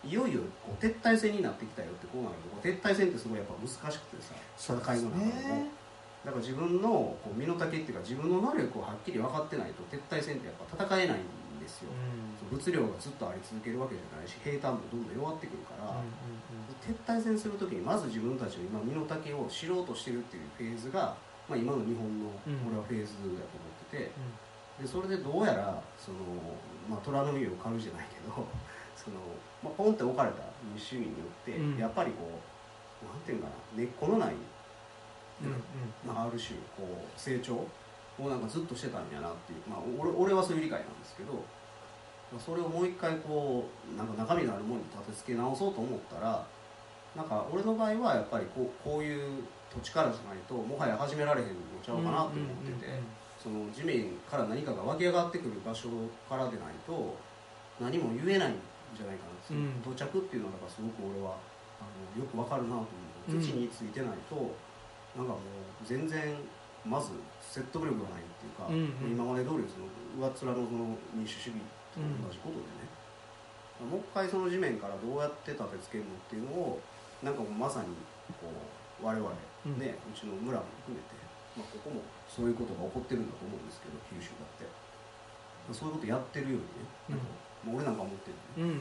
[0.07, 2.37] いよいよこう撤退戦になってきたよってこうなる
[2.79, 5.85] と撤退戦ってすごいやっぱ難しくてさ戦いの中でも。
[6.25, 11.93] だから自分のこう身の丈っていうか自分の能力をはっきり分かってないと撤退戦ってやっぱ戦えないんですよ、
[12.51, 16.01] 物量がずっとあり続けるわけじゃないし平坦もどんどん弱ってくるから、
[16.81, 21.17] 撤退戦する時にまず自分たちの今身の丈を知ろうとしてるっていうフェーズが、
[21.49, 24.13] まあ、今の日本のうん俺はフェーズだと思ってて、
[24.81, 26.19] でそれでどうやらその、
[26.89, 28.49] まあ、虎の実を狩るじゃないけど
[28.97, 29.21] その、
[29.65, 31.79] まあ、ポンって置かれた民主主義によって、うん。
[31.79, 34.35] やっぱりこうなんていうかな根っこのない、
[35.43, 35.63] うんうん。
[36.07, 41.43] まあ、ある種こう成長をなんかずっとしてたんやなっていう、まあ、俺俺はそういう理解なんですけど
[42.39, 46.47] それをもう一回こうなんか中身のあるものに立て付け直そうと思ったら
[47.17, 49.43] なんか俺の場合はやっぱりこうこういう
[49.73, 51.55] 土地からじゃないともはや始められへんの
[51.85, 52.31] ちゃうかなと思っ
[52.63, 52.91] てて、
[53.43, 55.89] その地面から何かが湧き上がってくる場所
[56.29, 57.15] からでないと
[57.81, 58.55] 何も言えないん
[58.97, 59.81] じゃないかな、うん。
[59.83, 61.37] 到着っていうのがすごく俺は
[61.81, 62.89] あのよくわかるなと
[63.29, 63.41] 思う。
[63.41, 64.37] 土地についてないと、
[65.17, 65.41] なんかもう
[65.85, 66.37] 全然
[66.85, 69.17] まず説得力がないっていうか、うんうん。
[69.17, 71.61] 今まで通りその上っ面のその民主主義
[71.93, 72.89] と同じことでね、
[73.89, 76.81] もう一回その地面からどうやって立てつけるのっていうのを
[77.23, 77.89] なんかもうまさに
[78.41, 78.49] こ
[79.03, 79.79] う我々うん。
[79.81, 81.17] ね、うちの村も含めて、
[81.57, 84.69] まあ、ここもそういうことが起こってるんだと思うんですけど九州だって、
[85.65, 88.39] まあそういうことやってるようにね、うん俺なんか思ってるね。
[88.59, 88.81] うんうんうんうん。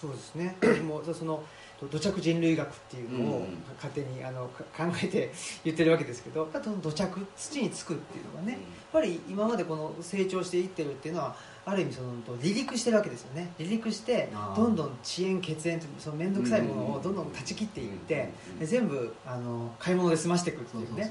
[0.00, 0.56] そうですね。
[0.82, 1.42] もうその
[1.90, 3.46] 土着人類学っていうのを
[3.76, 5.32] 勝手にあのか考えて
[5.64, 6.46] 言ってるわけですけど
[6.82, 8.60] 土着土につくっていうのがねやっ
[8.92, 12.08] ぱり今までこの成長していってるっていうのはある意味その
[12.38, 13.52] 離陸してるわけですよね。
[13.58, 21.10] 離陸してどんどん遅延血縁というその面倒くさいものをどんどん断ち切っていってで全部あの買い物で済ましていくっていうね。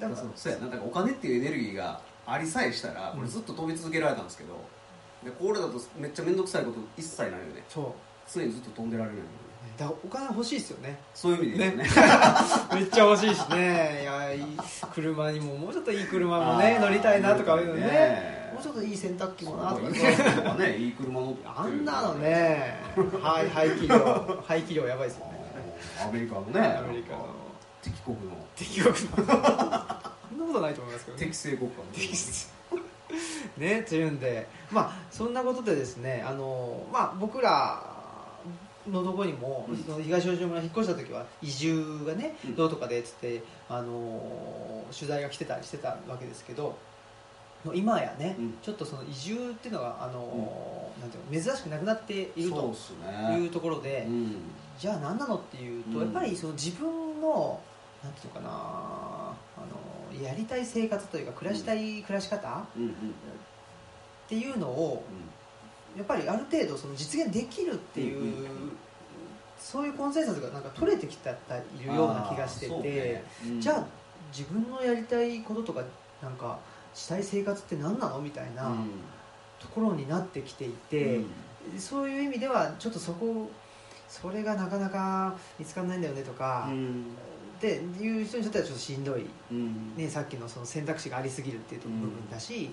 [0.00, 0.52] だからそうそう。
[0.52, 0.66] やな。
[0.66, 4.58] だからお金っていうエネルギーがありさえしたらこれずっと飛び続けられたんですけど、
[5.26, 7.64] でこれだとめっちゃ面倒くさいこと一切ないよね。
[7.68, 7.84] そう。
[8.32, 9.28] 常にずっと飛んでられるよね。
[9.76, 10.98] だからお金欲しいですよね。
[11.14, 11.76] そういう意味でね。
[12.72, 14.02] めっちゃ欲しいしね。
[14.02, 14.56] いやいい
[14.94, 17.80] 車にももうちょっといい車もね乗りたいなとかいうのね。
[17.80, 18.50] ね。
[18.54, 20.76] もうちょっといい洗濯機もなとかいいね。
[20.78, 22.76] いい車乗ってるあんなのね。
[23.20, 24.42] はい排気量。
[24.46, 25.32] 排気量やばいですよね。
[26.08, 26.60] アメリカのね。
[26.60, 27.26] アメリカの。
[27.82, 28.36] 敵国の。
[28.54, 28.96] 敵国の。
[30.30, 31.24] そんなことないと思いますけどね。
[31.24, 32.55] 適正国家の適正
[33.58, 34.46] ねというんで。
[34.70, 37.96] まあそんなことでですねあのまあ僕ら
[38.90, 39.76] のとこにも、うん。
[39.76, 42.56] その東大島村引っ越した時は移住がね、うん。
[42.56, 46.76] どうとかでっつってあの取材が来てたりしてたわけですけど
[47.74, 48.54] 今やね、うん。
[48.62, 52.74] ちょっとその移住っていうのがあの、なんていうの珍しくなくなっていると
[53.34, 53.46] いね。
[53.46, 54.36] うところで、うん。
[54.78, 56.04] じゃあ何なのっていうと、うん。
[56.04, 57.60] やっぱりその自分の
[58.04, 59.35] なんていうのかな
[60.22, 62.36] やりたい生活というか暮らしたい暮らし方？
[62.48, 62.62] っ
[64.28, 65.04] ていうのを
[65.96, 68.48] やっぱりある程度その実現できるっていう、
[69.58, 71.36] そういうコンセンサスがなんか取れてきたい
[71.80, 73.22] るような気がしてて、
[73.58, 73.86] じゃあ
[74.36, 75.82] 自分のやりたいこととか
[76.22, 76.58] なんか
[76.94, 78.90] したい生活って何なのみたいなうん。
[79.58, 81.22] ところになってきていて、
[81.78, 83.50] そういう意味ではちょっとそこ
[84.06, 87.06] それがなかなか見つからないんだよねとか、うん
[87.56, 89.96] っていう人にとってはちょっとしんどい、うん。
[89.96, 92.70] ね、さっきのその選択肢がありすぎるっていう部分だし、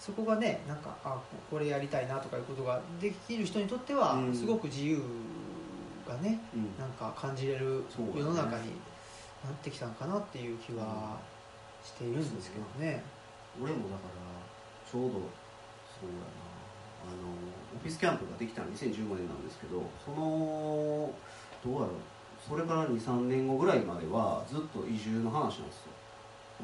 [0.00, 1.18] そこがねなんかあ
[1.50, 4.34] これやりたいなとかいうことができる人にとってはうん。
[4.34, 5.02] すごく自由
[6.06, 6.78] がねうん。
[6.78, 8.72] なんか感じれる世の中に
[9.44, 11.18] なってきたのかなっていう気は
[11.84, 13.02] しているんですけどね。
[13.62, 15.18] 俺もだからちょうどそ
[16.06, 16.54] うやな。
[17.04, 17.14] あの
[17.76, 21.12] オフィスキャンプができたの2015年なんですけどその
[21.62, 21.88] どうやろう
[22.46, 25.92] それから23年後ぐらいまではずっと移住の話なんですよ。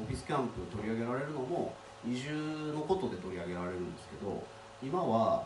[0.01, 1.73] オフィスキャンプ取り上げられるのも
[2.07, 4.43] 移住のことで取り上げられるんですけど
[4.81, 5.43] 今は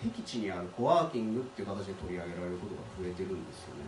[0.00, 3.84] 僻地にあるコワーキングっていう形で取り上げられることが増えてるんですよね。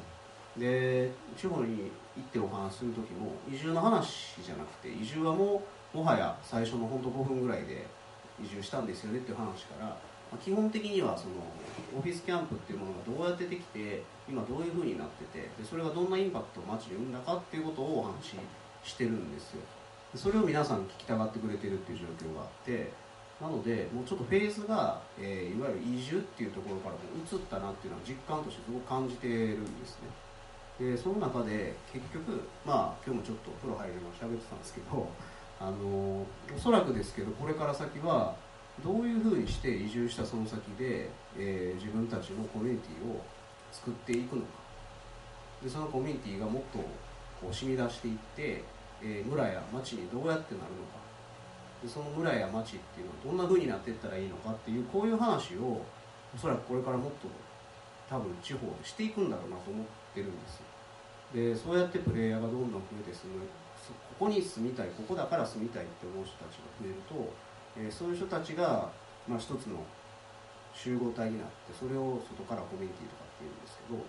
[0.59, 5.63] で地方に行ってお話しする時も移住の話じゃなくて移住はも
[5.95, 7.87] うもはや最初の本当5分ぐらいで
[8.43, 9.97] 移住したんですよねっていう話から、
[10.37, 11.35] 基本的にはその
[11.97, 18.37] オフィスキャンプっていうものがどうやってできて今どういうふうになっててでそれがどんなインパクトを街に生んだかっていうことをお話
[18.85, 19.61] ししてるんですよ。
[20.15, 22.91] それを皆さん聞きたがってくれてるっていう状況があって
[23.41, 30.09] なのでもうちょっとフェーズが、えーいわゆる移住っていうところからも移ったなっていうのは実感としてすごく感じてるんですね。
[30.81, 35.11] でその中で結局まあ今日もちょっと風呂入りながら喋ってたんですけど
[35.61, 36.25] あの
[36.55, 38.35] おそらくですけどこれから先は
[38.85, 43.21] どういうふうにして移住したその先で、えー自分たちのコミュニティを
[43.73, 44.49] 作っていくのか。
[45.63, 48.65] でそのコミュニティがもっとこう染み出していって、
[49.03, 50.99] えー村や町にどうやってなるのか。
[51.83, 55.81] でその村や町っていうのはどんなふうになっていったらいいのかっていうこういう話を
[56.35, 57.29] おそらくこれからもっと
[58.09, 60.63] 多分地方でしていくんだろうなと思ってるんですよ。
[61.35, 63.43] でそうやってプレイヤーがどんどん増えて住む。
[64.19, 67.15] ここに住みたいここだから住みたいって思う人たちが増えると、
[67.79, 68.91] えーそういう人たちが、
[69.27, 69.79] まあ、一つの
[70.75, 74.03] 集合体になってそれを外からコミュニティとかっていうんですけど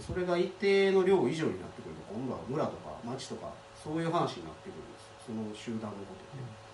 [0.00, 6.70] それが一定の量以上になってくると今度は村とか町とかそういう話になってくるんですその集団のことって。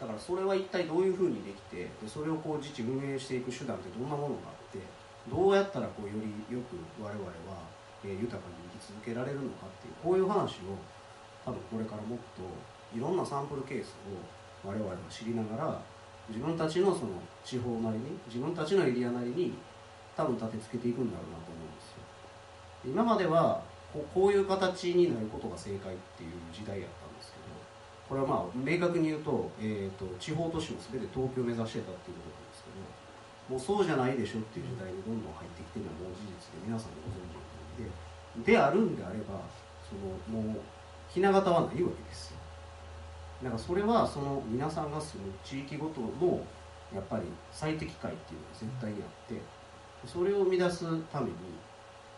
[0.00, 4.78] だからそれは一体どういうふうにできてでそれをこう自治運営していく手段ってどんなものがあって
[5.30, 7.62] どうやったらこうよりよく我々は、
[8.04, 10.76] えー豊かに生き続けられるのかっていうこういう話を
[11.46, 12.44] 多分これからもっと
[12.92, 14.20] いろんなサンプルケースを
[14.64, 15.80] 我々は知りながら、
[16.28, 17.12] 自分たちのその
[17.44, 19.52] 地方なりに自分たちのエリアなりに
[20.16, 22.04] 多分立てつけていくんだろうなと思うんですよ。
[22.86, 23.60] 今までは
[23.92, 27.52] こうこういう形になることが正解っていう時代やったんですけど
[28.08, 32.80] これはまあ明確に言うと,、えー、と地方都市を全て東京を目指してたっていうことなんですけど
[33.48, 39.44] もうそうじゃないでしょっていう時代にどんどん入ってきてるのはもう事実で皆さんご存知の通りでであるんであれば
[39.86, 40.60] そのもう
[41.08, 42.33] ひな形はないわけですよ。
[43.44, 46.42] だからそれはその皆さんが住む地域ごとの
[46.94, 49.40] やっぱり最適解っていうのが絶対にあって
[50.08, 51.36] それを生み出すために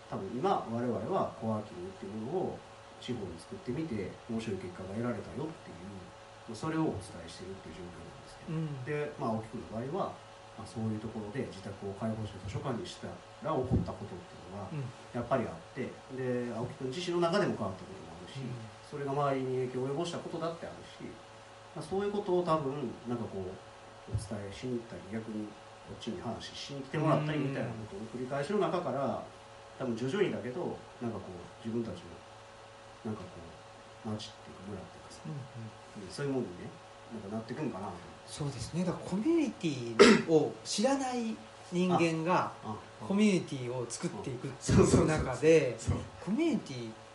[0.09, 2.59] 多分今我々はコワーキングっていうものを
[3.01, 8.85] 地方に作ってみて面白い結果が得られたよっていうそれをお伝えしてるっていう状況なんですけど、うん。
[8.87, 10.15] で、まあ、青木君の場合は、
[10.55, 13.11] まあ、そういうところで自宅を開放して図書館にした
[13.43, 14.87] ら起こったことっていうのがうん。
[15.11, 18.39] やっぱりあってで青木君自身の中でも変わったこともあるし、
[18.89, 21.03] それが周りに影響を及ぼしたことだってあるし、
[21.75, 23.51] まあ、そういうことを多分なんかこう
[24.07, 25.51] お伝えしに行ったり逆に
[25.87, 29.23] こっちに話しに来てもらったりみたいなことの繰り返しの中から
[29.79, 32.07] 多分徐々にだけどなんかこう自分たち
[33.05, 33.29] のなんかこ
[34.07, 36.11] う町っていうか村っていうかさ、うんうん。
[36.11, 36.71] そういうものにね
[37.13, 37.93] なんかなってくんかなと。
[38.27, 38.85] そうですね。
[38.85, 41.37] だからコミュニティを知らない
[41.73, 42.75] 人間があ
[43.07, 45.77] コミュニティを作っていくっていう中で
[46.25, 47.06] コミュニティって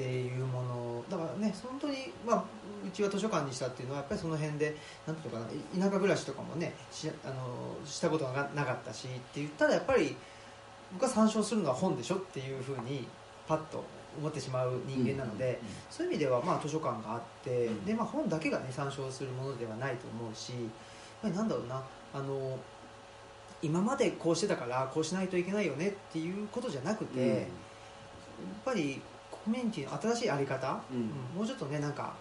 [0.00, 2.44] いうものだからね本当に、まあ、
[2.86, 4.74] うちは図書館にしたっていうのはやっぱりその辺で
[5.06, 10.16] なんていうのかな田舎暮らしとかもねしあのしたことがなかったしって言ったらやっぱり
[10.94, 13.06] 僕が参照するのは本でしょっていうふうに
[13.46, 13.84] パッと
[14.18, 15.58] 思ってしまう人間なので、
[15.90, 17.84] そういう意味ではまあ図書館があって、うん。
[17.86, 20.60] でまあ、本だけがね参照するものではないと思うしやっ
[21.22, 21.82] ぱりなんだろうな
[22.12, 22.58] あの
[23.62, 27.38] 今までこうしてたからこうしないといけないよねっていうことじゃなくて、やっ
[28.64, 29.00] ぱり
[29.44, 30.98] コミュニティの新しいあり方、うん。
[30.98, 31.06] うん。
[31.38, 32.14] もうちょっとねなんか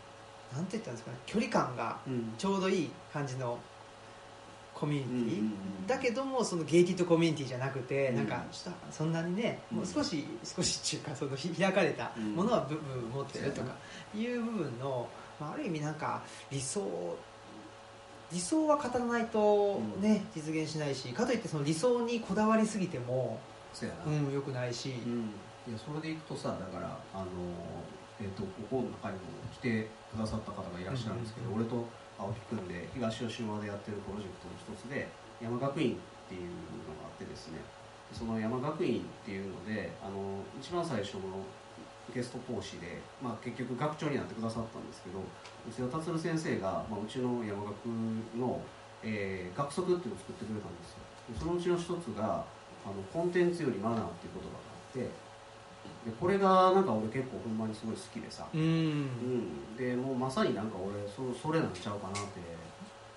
[0.53, 2.33] なんて言ったんですかね距離感がうん。
[2.37, 3.57] ちょうどいい感じの
[4.73, 5.51] コミュニティ、うん
[5.87, 8.15] だけどもそのゲイティッドコミュニティじゃなくて、うん。
[8.17, 8.43] なんか
[8.91, 9.77] そんなにね、うん。
[9.79, 13.75] もう少し少しっていうかそのひ開かれたものは部分持ってるとか
[14.15, 15.07] いう部分の、
[15.39, 17.17] まあ、ある意味なんか理想
[18.31, 23.37] 理想は語らないとね、実現しないしかといってその理想にこだわりすぎても、
[23.73, 25.31] そうやな、うん、よくないし、うん
[25.67, 27.29] いやそれでいくとさだからあの、
[28.19, 31.85] えー、とここの中にも来てくださった方がいらっしゃるんですけど、うん俺と
[32.17, 35.09] 青木君で東吉島でやってるプロジェクトの一つで
[35.41, 36.53] 山学院っていう
[36.85, 37.57] のがあってですね。
[38.13, 41.41] その山学院っていうのであの一番最初の
[42.13, 45.23] ゲスト講師で、まあ、結局学長になってくださったんですけど
[45.63, 47.87] 内田達先生が、まあ、うちの山学
[48.37, 48.59] の、
[49.01, 50.99] えー学則っていうのを作ってくれたんですよ。
[51.31, 52.43] でそのうちの一つが
[52.83, 55.30] あのコンテンツよりマナーっていう言葉があって
[56.05, 59.01] でこれがなんか俺結構ほんまにすごい好きでさ、ううん。
[59.05, 62.39] ん、でもうまさになんか俺そそれなんちゃうかなって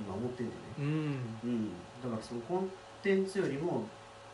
[0.00, 0.84] 今思ってんでね、うん。
[0.84, 1.68] うん、
[2.02, 2.70] だからそのコン
[3.02, 3.84] テンツよりも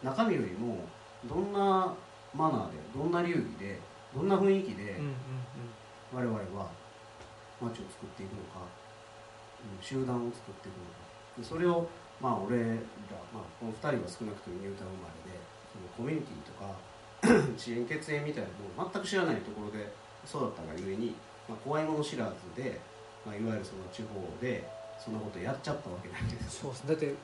[0.03, 0.79] 中身よりも
[1.27, 1.95] どんな
[2.35, 3.79] マナーでどんな流儀で
[4.15, 4.99] どんな雰囲気で
[6.13, 6.71] 我々は
[7.61, 8.67] 街を作っていくのか、
[9.63, 11.11] うん、集団を作っていくのか。
[11.39, 11.87] でそれを
[12.21, 12.65] まあ俺ら、
[13.33, 15.39] まあ、この2人は少なくともニュータウン生まれで
[15.71, 16.75] そのコミュニティとか
[17.57, 19.93] 遅延血縁みたいなのを全く知らないところで
[20.27, 21.15] 育ったがゆえに、
[21.49, 22.27] まあ、怖いもの知ら
[22.57, 22.81] ずで、
[23.27, 24.67] まあ、いわゆるその地方で
[25.03, 26.61] そんなことやっちゃったわけなんです。
[26.61, 27.15] そうですだって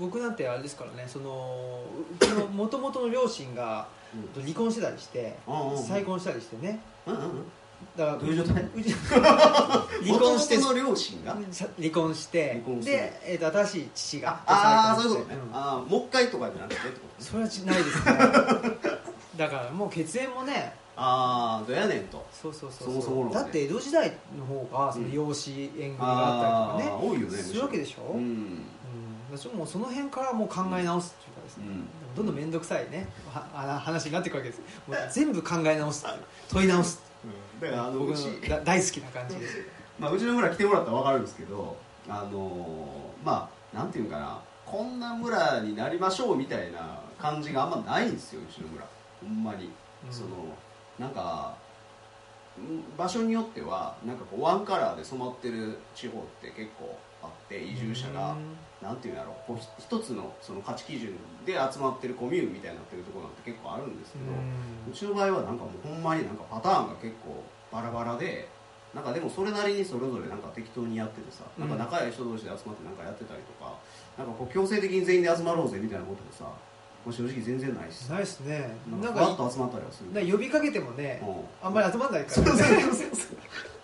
[0.00, 1.82] 僕なんてあれですからねその
[2.20, 3.88] うちのもともとの両親が
[4.36, 4.42] うん。
[4.42, 6.80] 離婚してたりしてうん再婚したりしてね。
[7.06, 7.44] うんうん
[7.96, 8.64] だからどういう状態？
[8.72, 11.36] 離婚して元両親が？
[11.78, 15.38] 離婚してで、えー、と新しい父がああーそういうことね、ん。
[15.54, 17.12] ああもう一回とかじゃなくてってことね。
[17.18, 18.75] それはないですね
[19.36, 22.24] だからもう血縁もねああどうやねんと。
[22.32, 23.34] そうそうそうそもそも論ね。
[23.34, 28.44] だって江戸時代の方がその養子縁組があったりとかね、多いよねするわけでしょ、ううん。
[28.44, 28.62] ん
[29.30, 31.86] 私もうその辺からもう考え直すっていうかですね、うん。
[32.16, 33.06] どんどん面倒くさいね。
[33.30, 34.60] はあ 話になっていくわけです。
[34.88, 36.06] もう全部考え直す
[36.50, 37.02] 問い直す
[37.60, 38.12] だからあのの
[38.48, 39.58] だ大好きな感じです。
[40.00, 41.76] まあ、うちの村来てもらったら分かるんですけど
[42.08, 44.38] あのーまあなんていうんかな。
[44.64, 48.84] こんな村になりましょうみたいな感じがあんまないんですようちの村
[49.20, 49.70] ほんまに、
[50.06, 50.12] うん。
[50.12, 50.28] その
[50.98, 51.56] なんか
[52.58, 58.36] ん場所によってはなんかこうワンカラーで染まってる地方って結構あって移住者が、
[58.80, 59.32] なんていうんだろ。
[59.32, 61.12] うこうひ一つのその価値基準
[61.44, 64.24] で集まってるコミューンみたいになってるところなんて結構あるんですけど、
[64.90, 67.42] うちの場合はなんかもうほんまになんかパターンが結構
[67.72, 68.48] バラバラで
[68.94, 73.76] なんかでもそれなりにそれぞれなんか適当にやっててさ、なんか仲良い人同士で集まってなんかやってたりとか
[74.16, 76.48] なんかこう強制的に全員で集まろうぜみたいなこともさ
[77.12, 78.76] 正直全然ないないですね。
[78.90, 81.66] ななんんかかふわっと集まったりはする呼びかけてもねうん。
[81.66, 83.36] あんまり集まんないから、そうそうそうそう。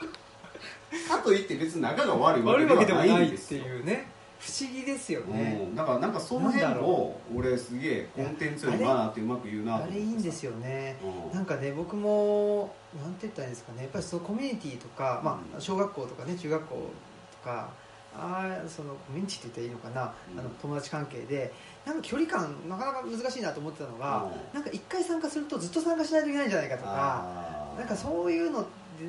[1.09, 3.62] かといって別に仲が悪いわけではないいんですよ。
[3.62, 10.97] ていうね不思議ですよね、うん、だからなんかその辺を俺すげえコンテンツよりマナーってうまく言うなあれいいんですよね。
[11.31, 11.37] うん。
[11.37, 13.83] なんかね僕もなんて言ったらいいんですかね。
[13.83, 17.70] やっぱりそのコミュニティとか、まあ、小学校とかね中学校とか
[18.17, 20.41] ああそのコミュニティって言ったらいいのかな、うん。
[20.41, 21.53] あの友達関係で
[21.87, 24.55] なんか距離感なかなか難しいなと思ってたのが、うん。
[24.55, 28.67] なんか一回参加するとずっと参加しないといけないんじゃないかとかなんかそういうの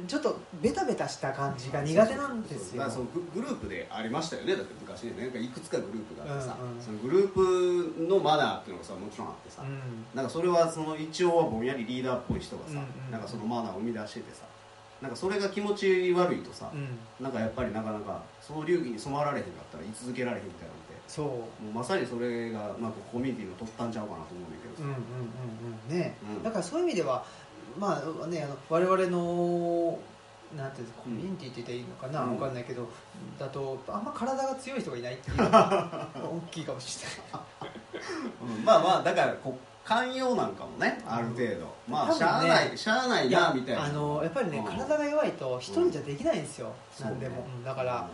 [0.08, 2.84] ちょっとベタベタした感じが苦手なんですよ。
[3.14, 4.56] ググループでありましたよね。
[4.56, 5.22] だって昔ね。
[5.22, 6.82] なんかいくつかグループがあってさ、うんうん。
[6.82, 10.06] そのグループのマナーっていうのがさもちろんあってさ、うん。
[10.16, 13.12] なんかそれはその一応はぼんやりリーダーっぽい人がさ、うんうん。
[13.12, 14.46] なんかそのマナーを生み出しててさ
[15.04, 16.98] なんかそれが気持ち悪いとさ、うん。
[17.22, 21.28] なんかやっぱりなかなかその流儀に染まられへんかったら居続けられへんみたいなのってそう。
[21.28, 26.00] もうまさにそれがなんかコミュニティの突端ちゃうかなと思うんだけどさ、うんうんうんうん。
[26.00, 26.44] ね、うん。
[26.44, 27.26] だからそういう意味では
[27.78, 30.00] まあねあの我々の
[30.56, 32.40] なんていうコミュニティって言っていいのかな、うん。
[32.40, 32.88] わかんないけど
[33.38, 37.42] だとあんま体が強い人がいないっていうのが大きいかもしれない。
[38.58, 38.64] うん。
[38.64, 43.84] まあまあだからこ寛容なんかもねある程度、まあねしゃあないしゃあないなみたいな。
[43.86, 44.66] あのやっぱりね、うん。
[44.66, 47.06] 体が弱いと一人じゃできないんですよ、うん。
[47.06, 48.10] なんでも、ねうんだから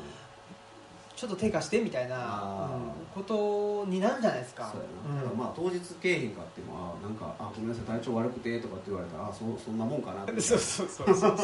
[1.15, 4.71] ちょっと手貸してみたいな、あうんことになるんじゃないですか。
[4.71, 10.31] そうやな、だからまあ当日けえへんかっていうのはなんかあごめんなさい体調悪くてとかって言われたらあそうそんなもんかなって。
[10.31, 11.33] う んそうそうそうそう。
[11.33, 11.35] っ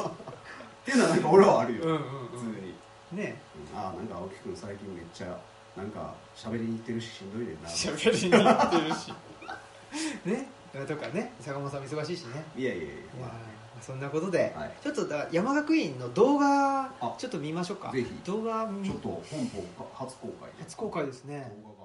[0.85, 2.73] ていうのはなんか俺はあるよ、うんうん普通に、
[3.11, 3.37] うんね。
[3.73, 3.77] うん。
[3.77, 5.37] あなんか青木君最近めっちゃ
[5.75, 7.69] なんか喋りに行ってるししんどいねんな。
[7.69, 9.13] 喋りに行ってるし
[10.25, 10.47] ね
[10.87, 12.43] とかね坂本さんも忙しいしね。
[12.57, 13.03] いやいやいやいや。
[13.79, 14.71] ーそんなことで、はい。
[14.81, 17.15] ちょっとだ山学院の動画あ。
[17.17, 17.91] ちょっと見ましょうか。
[17.91, 18.07] ぜひ。
[18.25, 20.63] 動画見ちょっと本邦初公開で。
[20.63, 21.51] 初公開ですね。
[21.63, 21.84] 動画